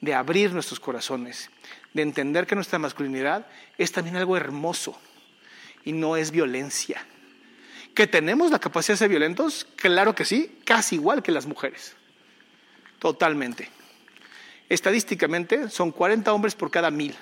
de 0.00 0.14
abrir 0.14 0.52
nuestros 0.52 0.80
corazones, 0.80 1.50
de 1.92 2.02
entender 2.02 2.46
que 2.46 2.54
nuestra 2.54 2.78
masculinidad 2.78 3.46
es 3.78 3.92
también 3.92 4.16
algo 4.16 4.36
hermoso 4.36 4.98
y 5.84 5.92
no 5.92 6.16
es 6.16 6.30
violencia. 6.30 7.04
¿Que 7.94 8.06
tenemos 8.06 8.50
la 8.50 8.58
capacidad 8.58 8.94
de 8.94 8.98
ser 8.98 9.08
violentos? 9.10 9.66
Claro 9.76 10.14
que 10.14 10.24
sí, 10.24 10.58
casi 10.64 10.96
igual 10.96 11.22
que 11.22 11.30
las 11.30 11.46
mujeres. 11.46 11.94
Totalmente. 12.98 13.68
Estadísticamente 14.68 15.68
son 15.68 15.92
40 15.92 16.32
hombres 16.32 16.54
por 16.54 16.70
cada 16.70 16.90
mil 16.90 17.14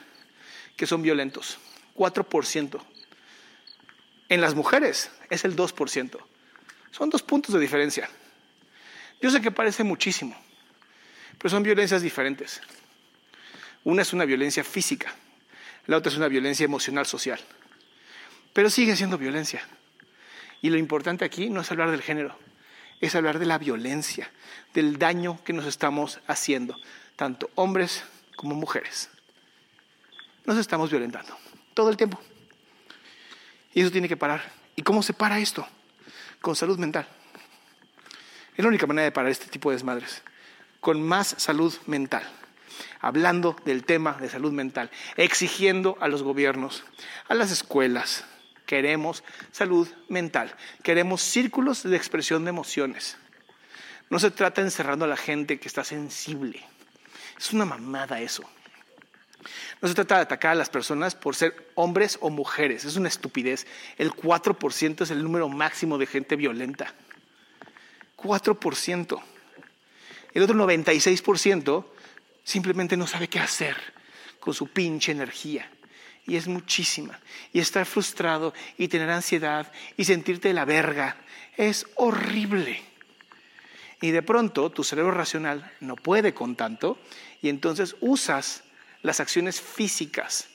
que 0.76 0.86
son 0.86 1.02
violentos. 1.02 1.58
4%. 1.96 2.80
En 4.30 4.40
las 4.40 4.54
mujeres 4.54 5.10
es 5.28 5.44
el 5.44 5.56
2%. 5.56 6.18
Son 6.92 7.10
dos 7.10 7.22
puntos 7.22 7.52
de 7.52 7.60
diferencia. 7.60 8.08
Yo 9.20 9.28
sé 9.28 9.40
que 9.40 9.50
parece 9.50 9.82
muchísimo, 9.82 10.36
pero 11.36 11.50
son 11.50 11.64
violencias 11.64 12.00
diferentes. 12.00 12.60
Una 13.82 14.02
es 14.02 14.12
una 14.12 14.24
violencia 14.24 14.62
física, 14.62 15.12
la 15.86 15.96
otra 15.96 16.12
es 16.12 16.16
una 16.16 16.28
violencia 16.28 16.64
emocional 16.64 17.06
social. 17.06 17.40
Pero 18.52 18.70
sigue 18.70 18.94
siendo 18.94 19.18
violencia. 19.18 19.66
Y 20.62 20.70
lo 20.70 20.78
importante 20.78 21.24
aquí 21.24 21.50
no 21.50 21.62
es 21.62 21.70
hablar 21.72 21.90
del 21.90 22.02
género, 22.02 22.38
es 23.00 23.16
hablar 23.16 23.40
de 23.40 23.46
la 23.46 23.58
violencia, 23.58 24.30
del 24.74 24.96
daño 24.96 25.42
que 25.42 25.52
nos 25.52 25.66
estamos 25.66 26.20
haciendo, 26.28 26.76
tanto 27.16 27.50
hombres 27.56 28.04
como 28.36 28.54
mujeres. 28.54 29.10
Nos 30.44 30.56
estamos 30.56 30.88
violentando 30.88 31.36
todo 31.74 31.90
el 31.90 31.96
tiempo. 31.96 32.20
Y 33.72 33.82
eso 33.82 33.90
tiene 33.90 34.08
que 34.08 34.16
parar. 34.16 34.42
¿Y 34.76 34.82
cómo 34.82 35.02
se 35.02 35.12
para 35.12 35.38
esto? 35.38 35.66
Con 36.40 36.56
salud 36.56 36.78
mental. 36.78 37.06
Es 38.56 38.62
la 38.62 38.68
única 38.68 38.86
manera 38.86 39.04
de 39.04 39.12
parar 39.12 39.30
este 39.30 39.46
tipo 39.46 39.70
de 39.70 39.76
desmadres. 39.76 40.22
Con 40.80 41.02
más 41.02 41.34
salud 41.38 41.74
mental. 41.86 42.22
Hablando 43.00 43.56
del 43.64 43.84
tema 43.84 44.14
de 44.20 44.28
salud 44.28 44.52
mental. 44.52 44.90
Exigiendo 45.16 45.96
a 46.00 46.08
los 46.08 46.22
gobiernos, 46.22 46.84
a 47.28 47.34
las 47.34 47.50
escuelas, 47.50 48.24
Queremos 48.70 49.24
salud 49.50 49.88
mental. 50.06 50.54
Queremos 50.84 51.22
círculos 51.22 51.82
de 51.82 51.96
expresión 51.96 52.44
de 52.44 52.50
emociones. 52.50 53.16
No 54.10 54.20
se 54.20 54.30
trata 54.30 54.60
encerrando 54.60 55.06
a 55.06 55.08
la 55.08 55.16
gente 55.16 55.58
que 55.58 55.66
está 55.66 55.82
sensible. 55.82 56.64
Es 57.36 57.52
una 57.52 57.64
mamada 57.64 58.20
eso. 58.20 58.48
No 59.80 59.88
se 59.88 59.94
trata 59.94 60.16
de 60.16 60.22
atacar 60.22 60.52
a 60.52 60.56
las 60.56 60.68
personas 60.68 61.14
por 61.14 61.34
ser 61.34 61.70
hombres 61.74 62.18
o 62.20 62.30
mujeres. 62.30 62.84
Es 62.84 62.96
una 62.96 63.08
estupidez. 63.08 63.66
El 63.98 64.12
4% 64.12 65.02
es 65.02 65.10
el 65.10 65.22
número 65.22 65.48
máximo 65.48 65.98
de 65.98 66.06
gente 66.06 66.36
violenta. 66.36 66.94
4%. 68.16 69.22
El 70.34 70.42
otro 70.42 70.56
96% 70.56 71.86
simplemente 72.44 72.96
no 72.96 73.06
sabe 73.06 73.28
qué 73.28 73.40
hacer 73.40 73.76
con 74.38 74.54
su 74.54 74.68
pinche 74.68 75.12
energía. 75.12 75.70
Y 76.26 76.36
es 76.36 76.46
muchísima. 76.46 77.18
Y 77.52 77.60
estar 77.60 77.86
frustrado 77.86 78.52
y 78.76 78.88
tener 78.88 79.10
ansiedad 79.10 79.72
y 79.96 80.04
sentirte 80.04 80.48
de 80.48 80.54
la 80.54 80.64
verga 80.64 81.16
es 81.56 81.86
horrible. 81.96 82.82
Y 84.02 84.10
de 84.12 84.22
pronto 84.22 84.70
tu 84.70 84.84
cerebro 84.84 85.12
racional 85.12 85.72
no 85.80 85.96
puede 85.96 86.32
con 86.32 86.56
tanto 86.56 86.98
y 87.42 87.48
entonces 87.48 87.96
usas 88.00 88.62
las 89.02 89.20
acciones 89.20 89.60
físicas 89.60 90.48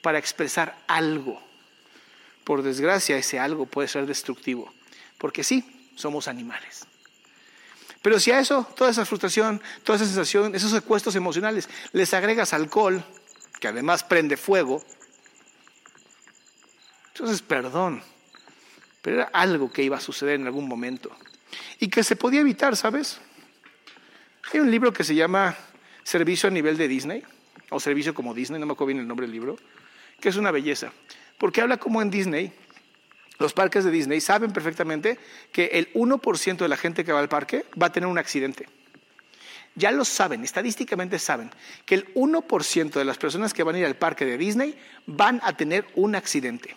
para 0.00 0.18
expresar 0.18 0.76
algo. 0.86 1.42
Por 2.44 2.62
desgracia, 2.62 3.16
ese 3.16 3.38
algo 3.38 3.66
puede 3.66 3.88
ser 3.88 4.06
destructivo, 4.06 4.72
porque 5.18 5.44
sí, 5.44 5.90
somos 5.94 6.28
animales. 6.28 6.86
Pero 8.02 8.18
si 8.18 8.32
a 8.32 8.40
eso, 8.40 8.66
toda 8.76 8.90
esa 8.90 9.06
frustración, 9.06 9.62
toda 9.84 9.96
esa 9.96 10.06
sensación, 10.06 10.54
esos 10.54 10.72
secuestros 10.72 11.14
emocionales, 11.14 11.68
les 11.92 12.12
agregas 12.14 12.52
alcohol, 12.52 13.04
que 13.60 13.68
además 13.68 14.02
prende 14.02 14.36
fuego, 14.36 14.84
entonces 17.12 17.42
perdón, 17.42 18.02
pero 19.02 19.16
era 19.18 19.30
algo 19.32 19.72
que 19.72 19.84
iba 19.84 19.96
a 19.96 20.00
suceder 20.00 20.40
en 20.40 20.46
algún 20.46 20.66
momento 20.66 21.14
y 21.78 21.88
que 21.88 22.02
se 22.02 22.16
podía 22.16 22.40
evitar, 22.40 22.76
¿sabes? 22.76 23.20
Hay 24.52 24.58
un 24.58 24.70
libro 24.70 24.92
que 24.92 25.04
se 25.04 25.14
llama 25.14 25.56
Servicio 26.02 26.48
a 26.48 26.52
nivel 26.52 26.76
de 26.76 26.88
Disney, 26.88 27.22
o 27.72 27.80
Servicio 27.80 28.14
como 28.14 28.34
Disney, 28.34 28.60
no 28.60 28.66
me 28.66 28.72
acuerdo 28.72 28.88
bien 28.88 29.00
el 29.00 29.08
nombre 29.08 29.26
del 29.26 29.32
libro, 29.32 29.56
que 30.20 30.28
es 30.28 30.36
una 30.36 30.50
belleza, 30.50 30.92
porque 31.38 31.60
habla 31.60 31.78
como 31.78 32.00
en 32.00 32.10
Disney, 32.10 32.52
los 33.38 33.52
parques 33.52 33.84
de 33.84 33.90
Disney 33.90 34.20
saben 34.20 34.52
perfectamente 34.52 35.18
que 35.50 35.66
el 35.72 35.92
1% 35.94 36.56
de 36.56 36.68
la 36.68 36.76
gente 36.76 37.04
que 37.04 37.12
va 37.12 37.20
al 37.20 37.28
parque 37.28 37.64
va 37.80 37.86
a 37.86 37.92
tener 37.92 38.08
un 38.08 38.18
accidente. 38.18 38.68
Ya 39.74 39.90
lo 39.90 40.04
saben, 40.04 40.44
estadísticamente 40.44 41.18
saben 41.18 41.50
que 41.86 41.94
el 41.94 42.14
1% 42.14 42.92
de 42.92 43.04
las 43.04 43.18
personas 43.18 43.54
que 43.54 43.62
van 43.62 43.74
a 43.74 43.78
ir 43.78 43.86
al 43.86 43.96
parque 43.96 44.26
de 44.26 44.36
Disney 44.36 44.78
van 45.06 45.40
a 45.42 45.56
tener 45.56 45.86
un 45.94 46.14
accidente. 46.14 46.76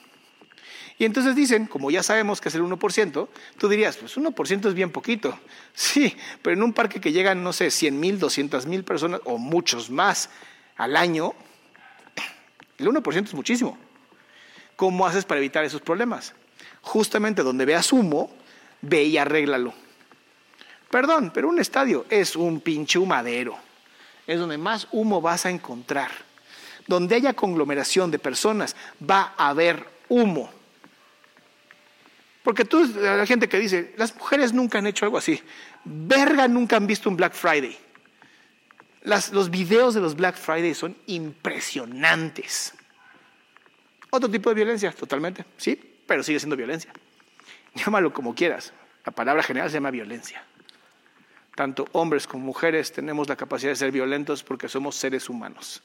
Y 0.98 1.04
entonces 1.04 1.36
dicen, 1.36 1.66
como 1.66 1.92
ya 1.92 2.04
sabemos 2.04 2.40
que 2.40 2.48
es 2.48 2.56
el 2.56 2.64
1%, 2.64 3.28
tú 3.58 3.68
dirías, 3.68 3.98
pues 3.98 4.18
1% 4.18 4.68
es 4.68 4.74
bien 4.74 4.92
poquito. 4.92 5.38
Sí, 5.74 6.16
pero 6.42 6.56
en 6.56 6.64
un 6.64 6.72
parque 6.72 7.02
que 7.02 7.12
llegan, 7.12 7.44
no 7.44 7.52
sé, 7.52 7.70
100 7.70 8.00
mil, 8.00 8.18
200 8.18 8.66
mil 8.66 8.86
personas 8.86 9.20
o 9.26 9.38
muchos 9.38 9.90
más 9.90 10.30
al 10.78 10.96
año, 10.96 11.34
el 12.78 12.88
1% 12.88 13.24
es 13.26 13.34
muchísimo. 13.34 13.78
¿Cómo 14.76 15.06
haces 15.06 15.26
para 15.26 15.40
evitar 15.40 15.64
esos 15.64 15.82
problemas? 15.82 16.34
Justamente 16.82 17.44
donde 17.44 17.66
veas 17.66 17.94
humo, 17.94 18.30
ve 18.82 19.04
y 19.04 19.18
arréglalo. 19.18 19.74
Perdón, 20.90 21.32
pero 21.34 21.50
un 21.50 21.60
estadio 21.60 22.06
es 22.10 22.36
un 22.36 22.60
pinche 22.60 23.00
humadero. 23.00 23.58
Es 24.28 24.40
donde 24.40 24.58
más 24.58 24.88
humo 24.92 25.22
vas 25.22 25.46
a 25.46 25.50
encontrar. 25.50 26.12
Donde 26.88 27.16
haya 27.16 27.34
conglomeración 27.34 28.12
de 28.12 28.20
personas, 28.20 28.76
va 29.02 29.34
a 29.38 29.50
haber 29.50 29.86
humo. 30.10 30.50
Porque 32.44 32.64
tú, 32.64 32.86
la 32.86 33.26
gente 33.26 33.50
que 33.50 33.58
dice, 33.58 33.94
las 33.98 34.16
mujeres 34.16 34.54
nunca 34.54 34.78
han 34.78 34.86
hecho 34.86 35.06
algo 35.06 35.18
así. 35.18 35.42
Verga, 35.84 36.48
nunca 36.48 36.78
han 36.78 36.86
visto 36.86 37.10
un 37.10 37.16
Black 37.16 37.34
Friday. 37.34 37.78
Los 39.06 39.50
videos 39.50 39.94
de 39.94 40.02
los 40.02 40.16
Black 40.16 40.36
Friday 40.36 40.74
son 40.74 40.96
impresionantes. 41.08 42.74
Otro 44.10 44.30
tipo 44.30 44.50
de 44.50 44.56
violencia, 44.56 44.92
totalmente, 44.92 45.46
sí, 45.58 45.80
pero 46.08 46.24
sigue 46.24 46.40
siendo 46.40 46.56
violencia. 46.56 46.92
Llámalo 47.76 48.14
como 48.14 48.34
quieras. 48.34 48.74
La 49.06 49.12
palabra 49.12 49.44
general 49.44 49.70
se 49.70 49.76
llama 49.76 49.92
violencia. 49.92 50.44
Tanto 51.56 51.88
hombres 51.94 52.28
como 52.28 52.46
mujeres 52.46 52.92
tenemos 52.92 53.30
la 53.30 53.36
capacidad 53.36 53.72
de 53.72 53.76
ser 53.76 53.92
violentos 53.92 54.44
porque 54.44 54.68
somos 54.68 54.96
seres 54.96 55.30
humanos. 55.30 55.84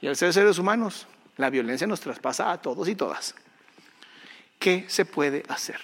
Y 0.00 0.06
al 0.06 0.16
ser 0.16 0.32
seres 0.32 0.58
humanos, 0.58 1.06
la 1.36 1.50
violencia 1.50 1.86
nos 1.86 2.00
traspasa 2.00 2.52
a 2.52 2.60
todos 2.60 2.88
y 2.88 2.94
todas. 2.94 3.34
¿Qué 4.58 4.84
se 4.88 5.04
puede 5.04 5.42
hacer? 5.48 5.80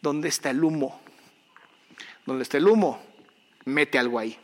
¿Dónde 0.00 0.28
está 0.28 0.50
el 0.50 0.64
humo? 0.64 1.00
¿Dónde 2.26 2.42
está 2.42 2.56
el 2.56 2.66
humo? 2.66 3.02
Mete 3.64 3.98
algo 3.98 4.18
ahí. 4.18 4.38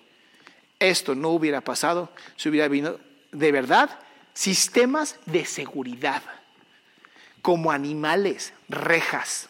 Esto 0.81 1.15
no 1.15 1.29
hubiera 1.29 1.61
pasado 1.61 2.11
si 2.37 2.49
hubiera 2.49 2.67
venido 2.67 2.99
de 3.33 3.53
verdad 3.53 3.91
sistemas 4.35 5.19
de 5.27 5.45
seguridad, 5.45 6.23
como 7.43 7.71
animales, 7.71 8.53
rejas, 8.69 9.49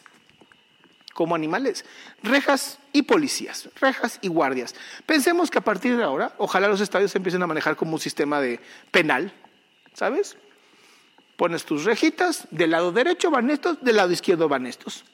como 1.13 1.35
animales, 1.35 1.85
rejas 2.23 2.79
y 2.93 3.03
policías, 3.03 3.69
rejas 3.79 4.19
y 4.21 4.27
guardias. 4.27 4.75
Pensemos 5.05 5.49
que 5.49 5.59
a 5.59 5.63
partir 5.63 5.97
de 5.97 6.03
ahora, 6.03 6.33
ojalá 6.37 6.67
los 6.67 6.81
estadios 6.81 7.11
se 7.11 7.17
empiecen 7.17 7.41
a 7.43 7.47
manejar 7.47 7.75
como 7.75 7.93
un 7.93 7.99
sistema 7.99 8.41
de 8.41 8.59
penal, 8.91 9.33
¿sabes? 9.93 10.37
Pones 11.37 11.63
tus 11.63 11.85
rejitas, 11.85 12.47
del 12.51 12.71
lado 12.71 12.91
derecho 12.91 13.31
van 13.31 13.49
estos, 13.49 13.81
del 13.81 13.95
lado 13.95 14.11
izquierdo 14.11 14.49
van 14.49 14.67
estos. 14.67 15.05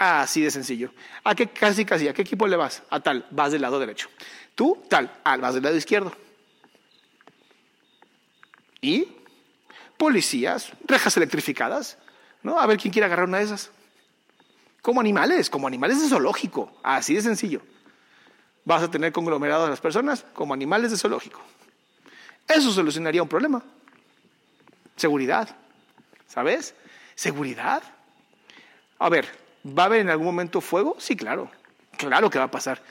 Así 0.00 0.40
de 0.40 0.50
sencillo. 0.50 0.94
¿A 1.24 1.34
qué 1.34 1.48
casi 1.48 1.84
casi? 1.84 2.08
¿A 2.08 2.14
qué 2.14 2.22
equipo 2.22 2.46
le 2.46 2.56
vas? 2.56 2.82
A 2.88 3.00
tal, 3.00 3.26
vas 3.30 3.52
del 3.52 3.60
lado 3.60 3.78
derecho. 3.78 4.08
Tú, 4.54 4.82
tal, 4.88 5.14
ah, 5.24 5.36
vas 5.36 5.52
del 5.52 5.62
lado 5.62 5.76
izquierdo. 5.76 6.10
Y 8.80 9.08
policías, 9.98 10.72
rejas 10.86 11.18
electrificadas, 11.18 11.98
¿no? 12.42 12.58
A 12.58 12.64
ver 12.64 12.78
quién 12.78 12.90
quiere 12.90 13.04
agarrar 13.04 13.28
una 13.28 13.36
de 13.36 13.44
esas. 13.44 13.72
Como 14.80 15.02
animales, 15.02 15.50
como 15.50 15.66
animales 15.66 16.00
de 16.00 16.08
zoológico, 16.08 16.72
así 16.82 17.14
de 17.14 17.20
sencillo. 17.20 17.60
Vas 18.64 18.82
a 18.82 18.90
tener 18.90 19.12
conglomerado 19.12 19.64
de 19.64 19.70
las 19.70 19.82
personas 19.82 20.24
como 20.32 20.54
animales 20.54 20.92
de 20.92 20.96
zoológico. 20.96 21.42
Eso 22.48 22.72
solucionaría 22.72 23.22
un 23.22 23.28
problema. 23.28 23.62
Seguridad, 24.96 25.54
¿sabes? 26.26 26.74
Seguridad. 27.14 27.82
A 28.98 29.10
ver, 29.10 29.39
¿Va 29.66 29.84
a 29.84 29.86
haber 29.86 30.00
en 30.00 30.10
algún 30.10 30.26
momento 30.26 30.60
fuego? 30.60 30.96
Sí, 30.98 31.16
claro. 31.16 31.50
Claro 31.96 32.30
que 32.30 32.38
va 32.38 32.46
a 32.46 32.50
pasar. 32.50 32.82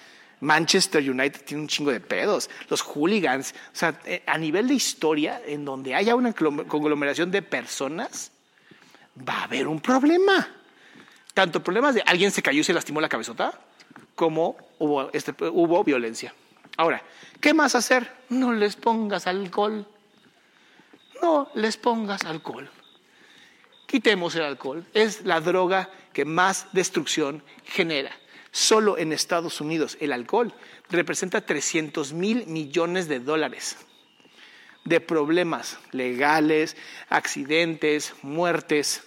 Manchester 0.41 1.10
United 1.10 1.41
tiene 1.43 1.63
un 1.63 1.67
chingo 1.67 1.91
de 1.91 1.99
pedos. 1.99 2.49
Los 2.69 2.82
hooligans. 2.82 3.53
O 3.73 3.75
sea, 3.75 3.99
eh, 4.05 4.23
a 4.25 4.38
nivel 4.38 4.67
de 4.67 4.75
historia, 4.75 5.41
en 5.45 5.65
donde 5.65 5.95
haya 5.95 6.15
una 6.15 6.34
conglomeración 6.34 7.32
de 7.32 7.41
personas, 7.41 8.32
va 9.27 9.39
a 9.39 9.43
haber 9.45 9.67
un 9.67 9.79
problema. 9.79 10.47
Tanto 11.34 11.63
problemas 11.63 11.95
de 11.95 12.03
alguien 12.05 12.32
se 12.32 12.41
cayó 12.41 12.62
y 12.62 12.63
se 12.63 12.73
lastimó 12.73 13.01
la 13.01 13.10
cabezota, 13.10 13.60
como 14.15 14.58
hubo, 14.77 15.10
este, 15.13 15.34
hubo 15.39 15.84
violencia. 15.84 16.34
Ahora, 16.77 17.03
¿qué 17.41 17.53
más 17.53 17.75
hacer? 17.75 18.12
No 18.29 18.53
les 18.53 18.75
pongas 18.75 19.27
alcohol. 19.27 19.88
No 21.21 21.49
les 21.55 21.77
pongas 21.77 22.23
alcohol. 22.23 22.69
Quitemos 23.89 24.36
el 24.36 24.43
alcohol. 24.43 24.86
Es 24.93 25.25
la 25.25 25.41
droga 25.41 25.89
que 26.13 26.23
más 26.23 26.67
destrucción 26.73 27.41
genera. 27.65 28.12
Solo 28.52 28.99
en 28.99 29.12
Estados 29.12 29.62
Unidos 29.62 29.97
el 29.99 30.13
alcohol 30.13 30.54
representa 30.91 31.41
300 31.41 32.13
mil 32.13 32.45
millones 32.45 33.08
de 33.08 33.19
dólares 33.19 33.78
de 34.86 35.02
problemas 35.02 35.80
legales, 35.91 36.78
accidentes, 37.10 38.13
muertes. 38.21 39.04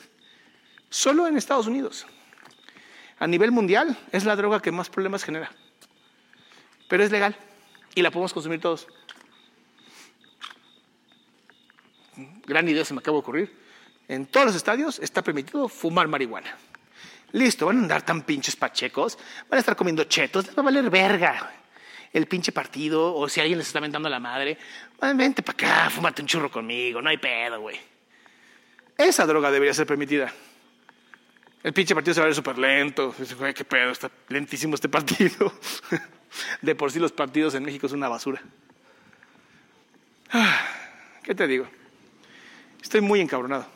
Solo 0.90 1.28
en 1.28 1.36
Estados 1.36 1.68
Unidos. 1.68 2.04
A 3.20 3.28
nivel 3.28 3.52
mundial 3.52 3.96
es 4.10 4.24
la 4.24 4.34
droga 4.34 4.60
que 4.60 4.72
más 4.72 4.90
problemas 4.90 5.22
genera. 5.22 5.52
Pero 6.88 7.04
es 7.04 7.12
legal 7.12 7.36
y 7.94 8.02
la 8.02 8.10
podemos 8.10 8.32
consumir 8.32 8.60
todos. 8.60 8.88
Gran 12.48 12.68
idea 12.68 12.84
se 12.84 12.94
me 12.94 12.98
acaba 12.98 13.18
de 13.18 13.20
ocurrir 13.20 13.61
en 14.14 14.26
todos 14.26 14.46
los 14.46 14.56
estadios 14.56 14.98
está 14.98 15.22
permitido 15.22 15.68
fumar 15.68 16.06
marihuana. 16.06 16.54
Listo, 17.32 17.64
van 17.66 17.78
a 17.78 17.80
andar 17.80 18.02
tan 18.02 18.22
pinches 18.22 18.56
pachecos, 18.56 19.18
van 19.48 19.56
a 19.56 19.60
estar 19.60 19.74
comiendo 19.74 20.04
chetos, 20.04 20.46
les 20.46 20.56
va 20.56 20.60
a 20.60 20.64
valer 20.66 20.90
verga 20.90 21.50
el 22.12 22.26
pinche 22.26 22.52
partido, 22.52 23.14
o 23.14 23.26
si 23.26 23.40
alguien 23.40 23.56
les 23.56 23.68
está 23.68 23.80
mentando 23.80 24.10
la 24.10 24.20
madre, 24.20 24.58
vente 25.14 25.42
para 25.42 25.54
acá, 25.54 25.90
fúmate 25.90 26.20
un 26.20 26.28
churro 26.28 26.50
conmigo, 26.50 27.00
no 27.00 27.08
hay 27.08 27.16
pedo, 27.16 27.58
güey. 27.60 27.80
Esa 28.98 29.24
droga 29.24 29.50
debería 29.50 29.72
ser 29.72 29.86
permitida. 29.86 30.30
El 31.62 31.72
pinche 31.72 31.94
partido 31.94 32.12
se 32.12 32.20
va 32.20 32.24
a 32.24 32.26
ver 32.26 32.34
súper 32.34 32.58
lento. 32.58 33.14
Güey, 33.38 33.54
qué 33.54 33.64
pedo, 33.64 33.92
está 33.92 34.10
lentísimo 34.28 34.74
este 34.74 34.90
partido. 34.90 35.54
De 36.60 36.74
por 36.74 36.92
sí 36.92 36.98
los 36.98 37.12
partidos 37.12 37.54
en 37.54 37.64
México 37.64 37.88
son 37.88 37.98
una 37.98 38.08
basura. 38.08 38.42
Ah, 40.30 40.66
¿Qué 41.22 41.34
te 41.34 41.46
digo? 41.46 41.66
Estoy 42.82 43.00
muy 43.00 43.20
encabronado. 43.20 43.66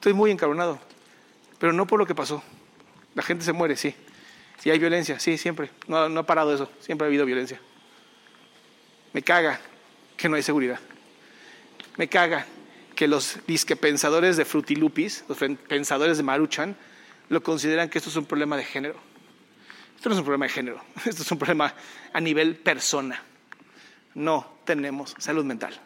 Estoy 0.00 0.14
muy 0.14 0.30
encabronado. 0.30 0.80
pero 1.58 1.74
no 1.74 1.86
por 1.86 1.98
lo 1.98 2.06
que 2.06 2.14
pasó. 2.14 2.42
La 3.14 3.22
gente 3.22 3.44
se 3.44 3.52
muere, 3.52 3.76
sí. 3.76 3.94
Sí 4.58 4.70
hay 4.70 4.78
violencia, 4.78 5.20
sí, 5.20 5.36
siempre. 5.36 5.68
No, 5.88 5.98
ha 5.98 6.22
parado 6.22 6.54
eso, 6.54 6.70
siempre 6.80 7.04
ha 7.04 7.08
habido 7.08 7.26
violencia. 7.26 7.60
Me 9.12 9.20
caga 9.20 9.60
que 10.16 10.26
no 10.30 10.36
hay 10.36 10.42
seguridad. 10.42 10.80
Me 11.98 12.08
caga 12.08 12.46
que 12.96 13.06
los 13.06 13.40
disque 13.46 13.76
pensadores 13.76 14.38
de 14.38 14.46
Frutilupis, 14.46 15.22
los 15.28 15.36
pensadores 15.36 16.16
de 16.16 16.22
Maruchan, 16.22 16.76
lo 17.28 17.42
consideran 17.42 17.90
que 17.90 17.98
esto 17.98 18.08
es 18.08 18.16
un 18.16 18.24
problema 18.24 18.56
de 18.56 18.64
género. 18.64 18.98
Esto 19.96 20.08
no 20.08 20.14
es 20.14 20.20
un 20.20 20.24
problema 20.24 20.46
de 20.46 20.52
género, 20.52 20.82
esto 21.04 21.24
es 21.24 21.30
un 21.30 21.38
problema 21.38 21.74
a 22.14 22.20
nivel 22.22 22.56
persona. 22.56 23.22
No 24.14 24.60
tenemos 24.64 25.14
salud 25.18 25.44
mental. 25.44 25.78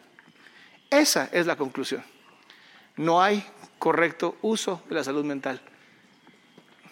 Esa 0.89 1.27
es 1.33 1.45
la 1.45 1.57
conclusión. 1.57 2.01
No 2.97 3.21
hay 3.21 3.45
correcto 3.79 4.37
uso 4.41 4.81
de 4.89 4.95
la 4.95 5.03
salud 5.03 5.23
mental. 5.23 5.61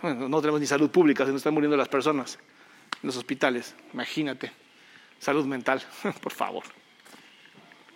Bueno, 0.01 0.27
no 0.27 0.41
tenemos 0.41 0.59
ni 0.59 0.67
salud 0.67 0.89
pública, 0.89 1.25
se 1.25 1.31
nos 1.31 1.39
están 1.39 1.53
muriendo 1.53 1.77
las 1.77 1.87
personas 1.87 2.37
en 3.01 3.07
los 3.07 3.17
hospitales. 3.17 3.75
Imagínate, 3.93 4.51
salud 5.19 5.45
mental, 5.45 5.81
por 6.21 6.33
favor. 6.33 6.63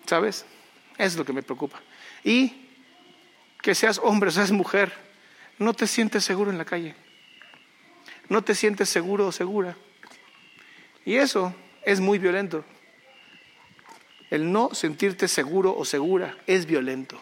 ¿Sabes? 0.05 0.45
Es 0.97 1.15
lo 1.15 1.25
que 1.25 1.33
me 1.33 1.43
preocupa. 1.43 1.81
Y 2.23 2.67
que 3.61 3.75
seas 3.75 3.99
hombre 4.01 4.29
o 4.29 4.31
seas 4.31 4.51
mujer, 4.51 4.93
no 5.59 5.73
te 5.73 5.87
sientes 5.87 6.23
seguro 6.23 6.49
en 6.49 6.57
la 6.57 6.65
calle. 6.65 6.95
No 8.29 8.43
te 8.43 8.55
sientes 8.55 8.89
seguro 8.89 9.27
o 9.27 9.31
segura. 9.31 9.75
Y 11.05 11.15
eso 11.15 11.53
es 11.83 11.99
muy 11.99 12.19
violento. 12.19 12.63
El 14.29 14.51
no 14.51 14.73
sentirte 14.73 15.27
seguro 15.27 15.75
o 15.77 15.85
segura 15.85 16.37
es 16.47 16.65
violento. 16.65 17.21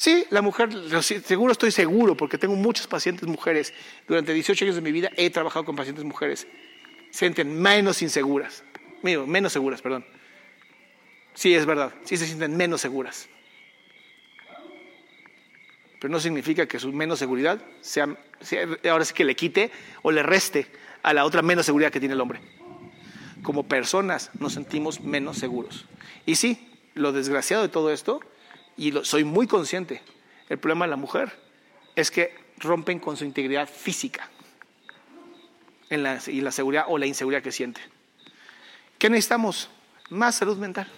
Sí, 0.00 0.24
la 0.30 0.40
mujer, 0.40 0.70
seguro 1.02 1.52
estoy 1.52 1.70
seguro 1.70 2.16
porque 2.16 2.38
tengo 2.38 2.56
muchas 2.56 2.86
pacientes 2.86 3.28
mujeres. 3.28 3.74
Durante 4.08 4.32
18 4.32 4.64
años 4.64 4.74
de 4.76 4.80
mi 4.80 4.92
vida 4.92 5.10
he 5.14 5.28
trabajado 5.28 5.66
con 5.66 5.76
pacientes 5.76 6.06
mujeres. 6.06 6.46
Sienten 7.10 7.60
menos 7.60 8.00
inseguras. 8.00 8.64
menos 9.02 9.52
seguras, 9.52 9.82
perdón. 9.82 10.06
Sí, 11.34 11.54
es 11.54 11.66
verdad. 11.66 11.92
Sí 12.04 12.16
se 12.16 12.24
sienten 12.24 12.56
menos 12.56 12.80
seguras. 12.80 13.28
Pero 16.00 16.10
no 16.10 16.18
significa 16.18 16.64
que 16.64 16.78
su 16.78 16.90
menos 16.94 17.18
seguridad 17.18 17.60
sea, 17.82 18.08
ahora 18.90 19.04
sí 19.04 19.12
que 19.12 19.24
le 19.24 19.36
quite 19.36 19.70
o 20.00 20.12
le 20.12 20.22
reste 20.22 20.66
a 21.02 21.12
la 21.12 21.26
otra 21.26 21.42
menos 21.42 21.66
seguridad 21.66 21.92
que 21.92 22.00
tiene 22.00 22.14
el 22.14 22.22
hombre. 22.22 22.40
Como 23.42 23.68
personas 23.68 24.30
nos 24.40 24.54
sentimos 24.54 25.02
menos 25.02 25.36
seguros. 25.36 25.84
Y 26.24 26.36
sí, 26.36 26.70
lo 26.94 27.12
desgraciado 27.12 27.62
de 27.62 27.68
todo 27.68 27.92
esto 27.92 28.22
y 28.76 28.92
soy 29.02 29.24
muy 29.24 29.46
consciente, 29.46 30.02
el 30.48 30.58
problema 30.58 30.84
de 30.84 30.90
la 30.90 30.96
mujer 30.96 31.32
es 31.94 32.10
que 32.10 32.34
rompen 32.58 32.98
con 32.98 33.16
su 33.16 33.24
integridad 33.24 33.68
física 33.68 34.28
en 35.88 36.02
la, 36.02 36.20
y 36.26 36.40
la 36.40 36.50
seguridad 36.50 36.84
o 36.88 36.98
la 36.98 37.06
inseguridad 37.06 37.42
que 37.42 37.52
siente. 37.52 37.80
¿Qué 38.98 39.08
necesitamos? 39.08 39.70
Más 40.10 40.34
salud 40.34 40.56
mental. 40.56 40.88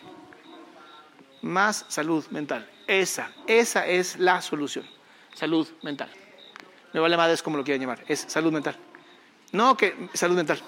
Más 1.43 1.85
salud 1.89 2.25
mental. 2.31 2.69
Esa, 2.87 3.31
esa 3.47 3.87
es 3.87 4.19
la 4.19 4.43
solución. 4.43 4.87
Salud 5.35 5.69
mental. 5.83 6.11
Me 6.93 7.01
vale 7.01 7.17
madres 7.17 7.43
como 7.43 7.57
lo 7.57 7.65
quieran 7.65 7.81
llamar. 7.81 8.05
Es 8.09 8.21
salud 8.21 8.53
mental. 8.53 8.77
No 9.53 9.77
que 9.77 10.09
salud 10.15 10.37
mental. 10.37 10.61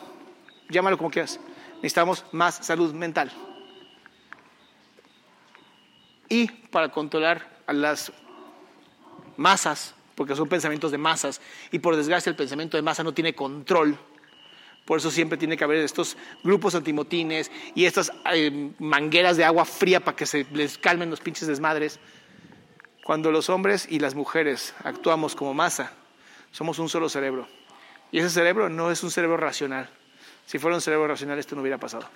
Llámalo 0.69 0.97
como 0.97 1.11
quieras. 1.11 1.39
Necesitamos 1.77 2.25
más 2.33 2.57
salud 2.67 2.93
mental 2.95 3.31
y 6.35 6.49
para 6.49 6.89
controlar 6.89 7.49
a 7.65 7.73
las 7.73 8.13
masas, 9.37 9.95
porque 10.17 10.35
son 10.35 10.49
pensamientos 10.49 10.91
de 10.91 10.99
masas, 10.99 11.41
y 11.71 11.79
por 11.79 11.95
desgracia 11.95 12.29
el 12.29 12.35
pensamiento 12.35 12.77
de 12.77 12.83
masa 12.83 13.05
no 13.05 13.15
tiene 13.15 13.37
control. 13.37 13.97
Por 14.85 14.99
eso 14.99 15.13
siempre 15.13 15.39
tiene 15.39 15.57
que 15.57 15.63
haber 15.63 15.79
estos 15.79 16.17
grupos 16.43 16.75
antimotines 16.75 17.53
y 17.77 17.85
estas 17.85 18.11
eh, 18.33 18.73
mangueras 18.81 19.37
de 19.37 19.45
agua 19.45 19.65
fría 19.65 20.01
para 20.01 20.17
que 20.17 20.27
se 20.27 20.45
les 20.53 20.77
calmen 20.77 21.09
los 21.09 21.21
pinches 21.21 21.47
desmadres. 21.47 22.01
Cuando 23.05 23.31
los 23.31 23.49
hombres 23.49 23.87
y 23.89 24.01
las 24.01 24.17
mujeres 24.17 24.75
actuamos 24.83 25.37
como 25.37 25.55
masa, 25.55 25.93
somos 26.51 26.81
un 26.81 26.89
solo 26.89 27.09
cerebro. 27.09 27.47
Y 28.11 28.19
ese 28.19 28.29
cerebro 28.29 28.69
no 28.69 28.91
es 28.91 29.05
un 29.05 29.11
cerebro 29.13 29.37
racional. 29.37 29.89
Si 30.47 30.59
fuera 30.59 30.75
un 30.75 30.83
cerebro 30.83 31.07
racional, 31.07 31.39
esto 31.39 31.55
no 31.55 31.63
hubiera 31.63 31.79
pasado. 31.79 32.09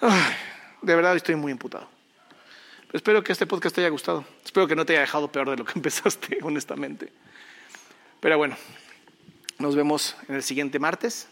Ay 0.00 0.47
de 0.82 0.94
verdad 0.94 1.16
estoy 1.16 1.34
muy 1.34 1.52
imputado. 1.52 1.88
espero 2.92 3.22
que 3.22 3.32
este 3.32 3.46
podcast 3.46 3.74
te 3.74 3.80
haya 3.80 3.90
gustado. 3.90 4.24
Espero 4.44 4.66
que 4.66 4.76
no 4.76 4.86
te 4.86 4.92
haya 4.92 5.00
dejado 5.00 5.30
peor 5.30 5.50
de 5.50 5.56
lo 5.56 5.64
que 5.64 5.72
empezaste, 5.76 6.38
honestamente. 6.42 7.12
Pero 8.20 8.38
bueno, 8.38 8.56
nos 9.58 9.76
vemos 9.76 10.16
en 10.28 10.36
el 10.36 10.42
siguiente 10.42 10.78
martes. 10.78 11.28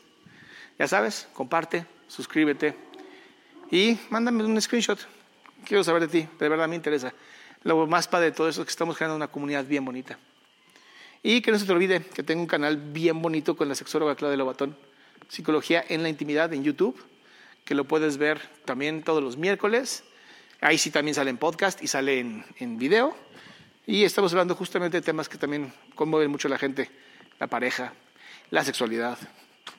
Ya 0.78 0.88
sabes, 0.88 1.28
comparte, 1.32 1.86
suscríbete 2.08 2.76
y 3.70 3.98
mándame 4.10 4.44
un 4.44 4.60
screenshot. 4.60 4.98
Quiero 5.64 5.82
saber 5.82 6.02
de 6.02 6.08
ti, 6.08 6.28
de 6.38 6.48
verdad 6.48 6.68
me 6.68 6.76
interesa. 6.76 7.12
Lo 7.62 7.86
más 7.86 8.06
padre 8.06 8.26
de 8.26 8.32
todo 8.32 8.48
eso 8.48 8.60
es 8.60 8.66
que 8.66 8.70
estamos 8.70 8.96
creando 8.96 9.16
una 9.16 9.28
comunidad 9.28 9.64
bien 9.64 9.84
bonita. 9.84 10.18
Y 11.22 11.40
que 11.40 11.50
no 11.50 11.58
se 11.58 11.66
te 11.66 11.72
olvide 11.72 12.02
que 12.02 12.22
tengo 12.22 12.42
un 12.42 12.46
canal 12.46 12.76
bien 12.76 13.20
bonito 13.22 13.56
con 13.56 13.68
la 13.68 13.74
sexóloga 13.74 14.14
Claudia 14.14 14.36
Lobatón, 14.36 14.76
Psicología 15.28 15.84
en 15.88 16.02
la 16.02 16.08
Intimidad 16.08 16.52
en 16.52 16.62
YouTube 16.62 17.02
que 17.66 17.74
lo 17.74 17.84
puedes 17.84 18.16
ver 18.16 18.40
también 18.64 19.02
todos 19.02 19.22
los 19.22 19.36
miércoles. 19.36 20.04
Ahí 20.62 20.78
sí 20.78 20.90
también 20.90 21.14
sale 21.14 21.28
en 21.28 21.36
podcast 21.36 21.82
y 21.82 21.88
sale 21.88 22.20
en, 22.20 22.46
en 22.58 22.78
video. 22.78 23.14
Y 23.86 24.04
estamos 24.04 24.32
hablando 24.32 24.54
justamente 24.54 24.96
de 24.96 25.02
temas 25.02 25.28
que 25.28 25.36
también 25.36 25.74
conmueven 25.94 26.30
mucho 26.30 26.48
a 26.48 26.50
la 26.50 26.58
gente, 26.58 26.90
la 27.38 27.48
pareja, 27.48 27.92
la 28.50 28.64
sexualidad 28.64 29.18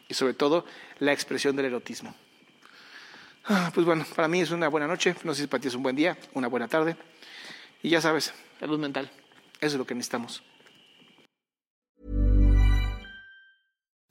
y 0.08 0.14
sobre 0.14 0.34
todo 0.34 0.66
la 1.00 1.14
expresión 1.14 1.56
del 1.56 1.66
erotismo. 1.66 2.14
Ah, 3.46 3.72
pues 3.74 3.86
bueno, 3.86 4.06
para 4.16 4.28
mí 4.28 4.42
es 4.42 4.52
una 4.52 4.68
buena 4.68 4.88
noche, 4.88 5.16
no 5.24 5.34
sé 5.34 5.44
si 5.44 5.48
para 5.48 5.62
ti 5.62 5.70
es 5.70 5.76
un 5.76 5.84
buen 5.84 5.96
día, 5.96 6.18
una 6.34 6.48
buena 6.48 6.68
tarde. 6.68 6.98
Y 7.82 7.90
ya 7.90 8.02
sabes, 8.02 8.34
salud 8.60 8.78
mental, 8.78 9.10
eso 9.62 9.76
es 9.76 9.80
lo 9.80 9.88
que 9.88 9.96
necesitamos. 9.96 10.44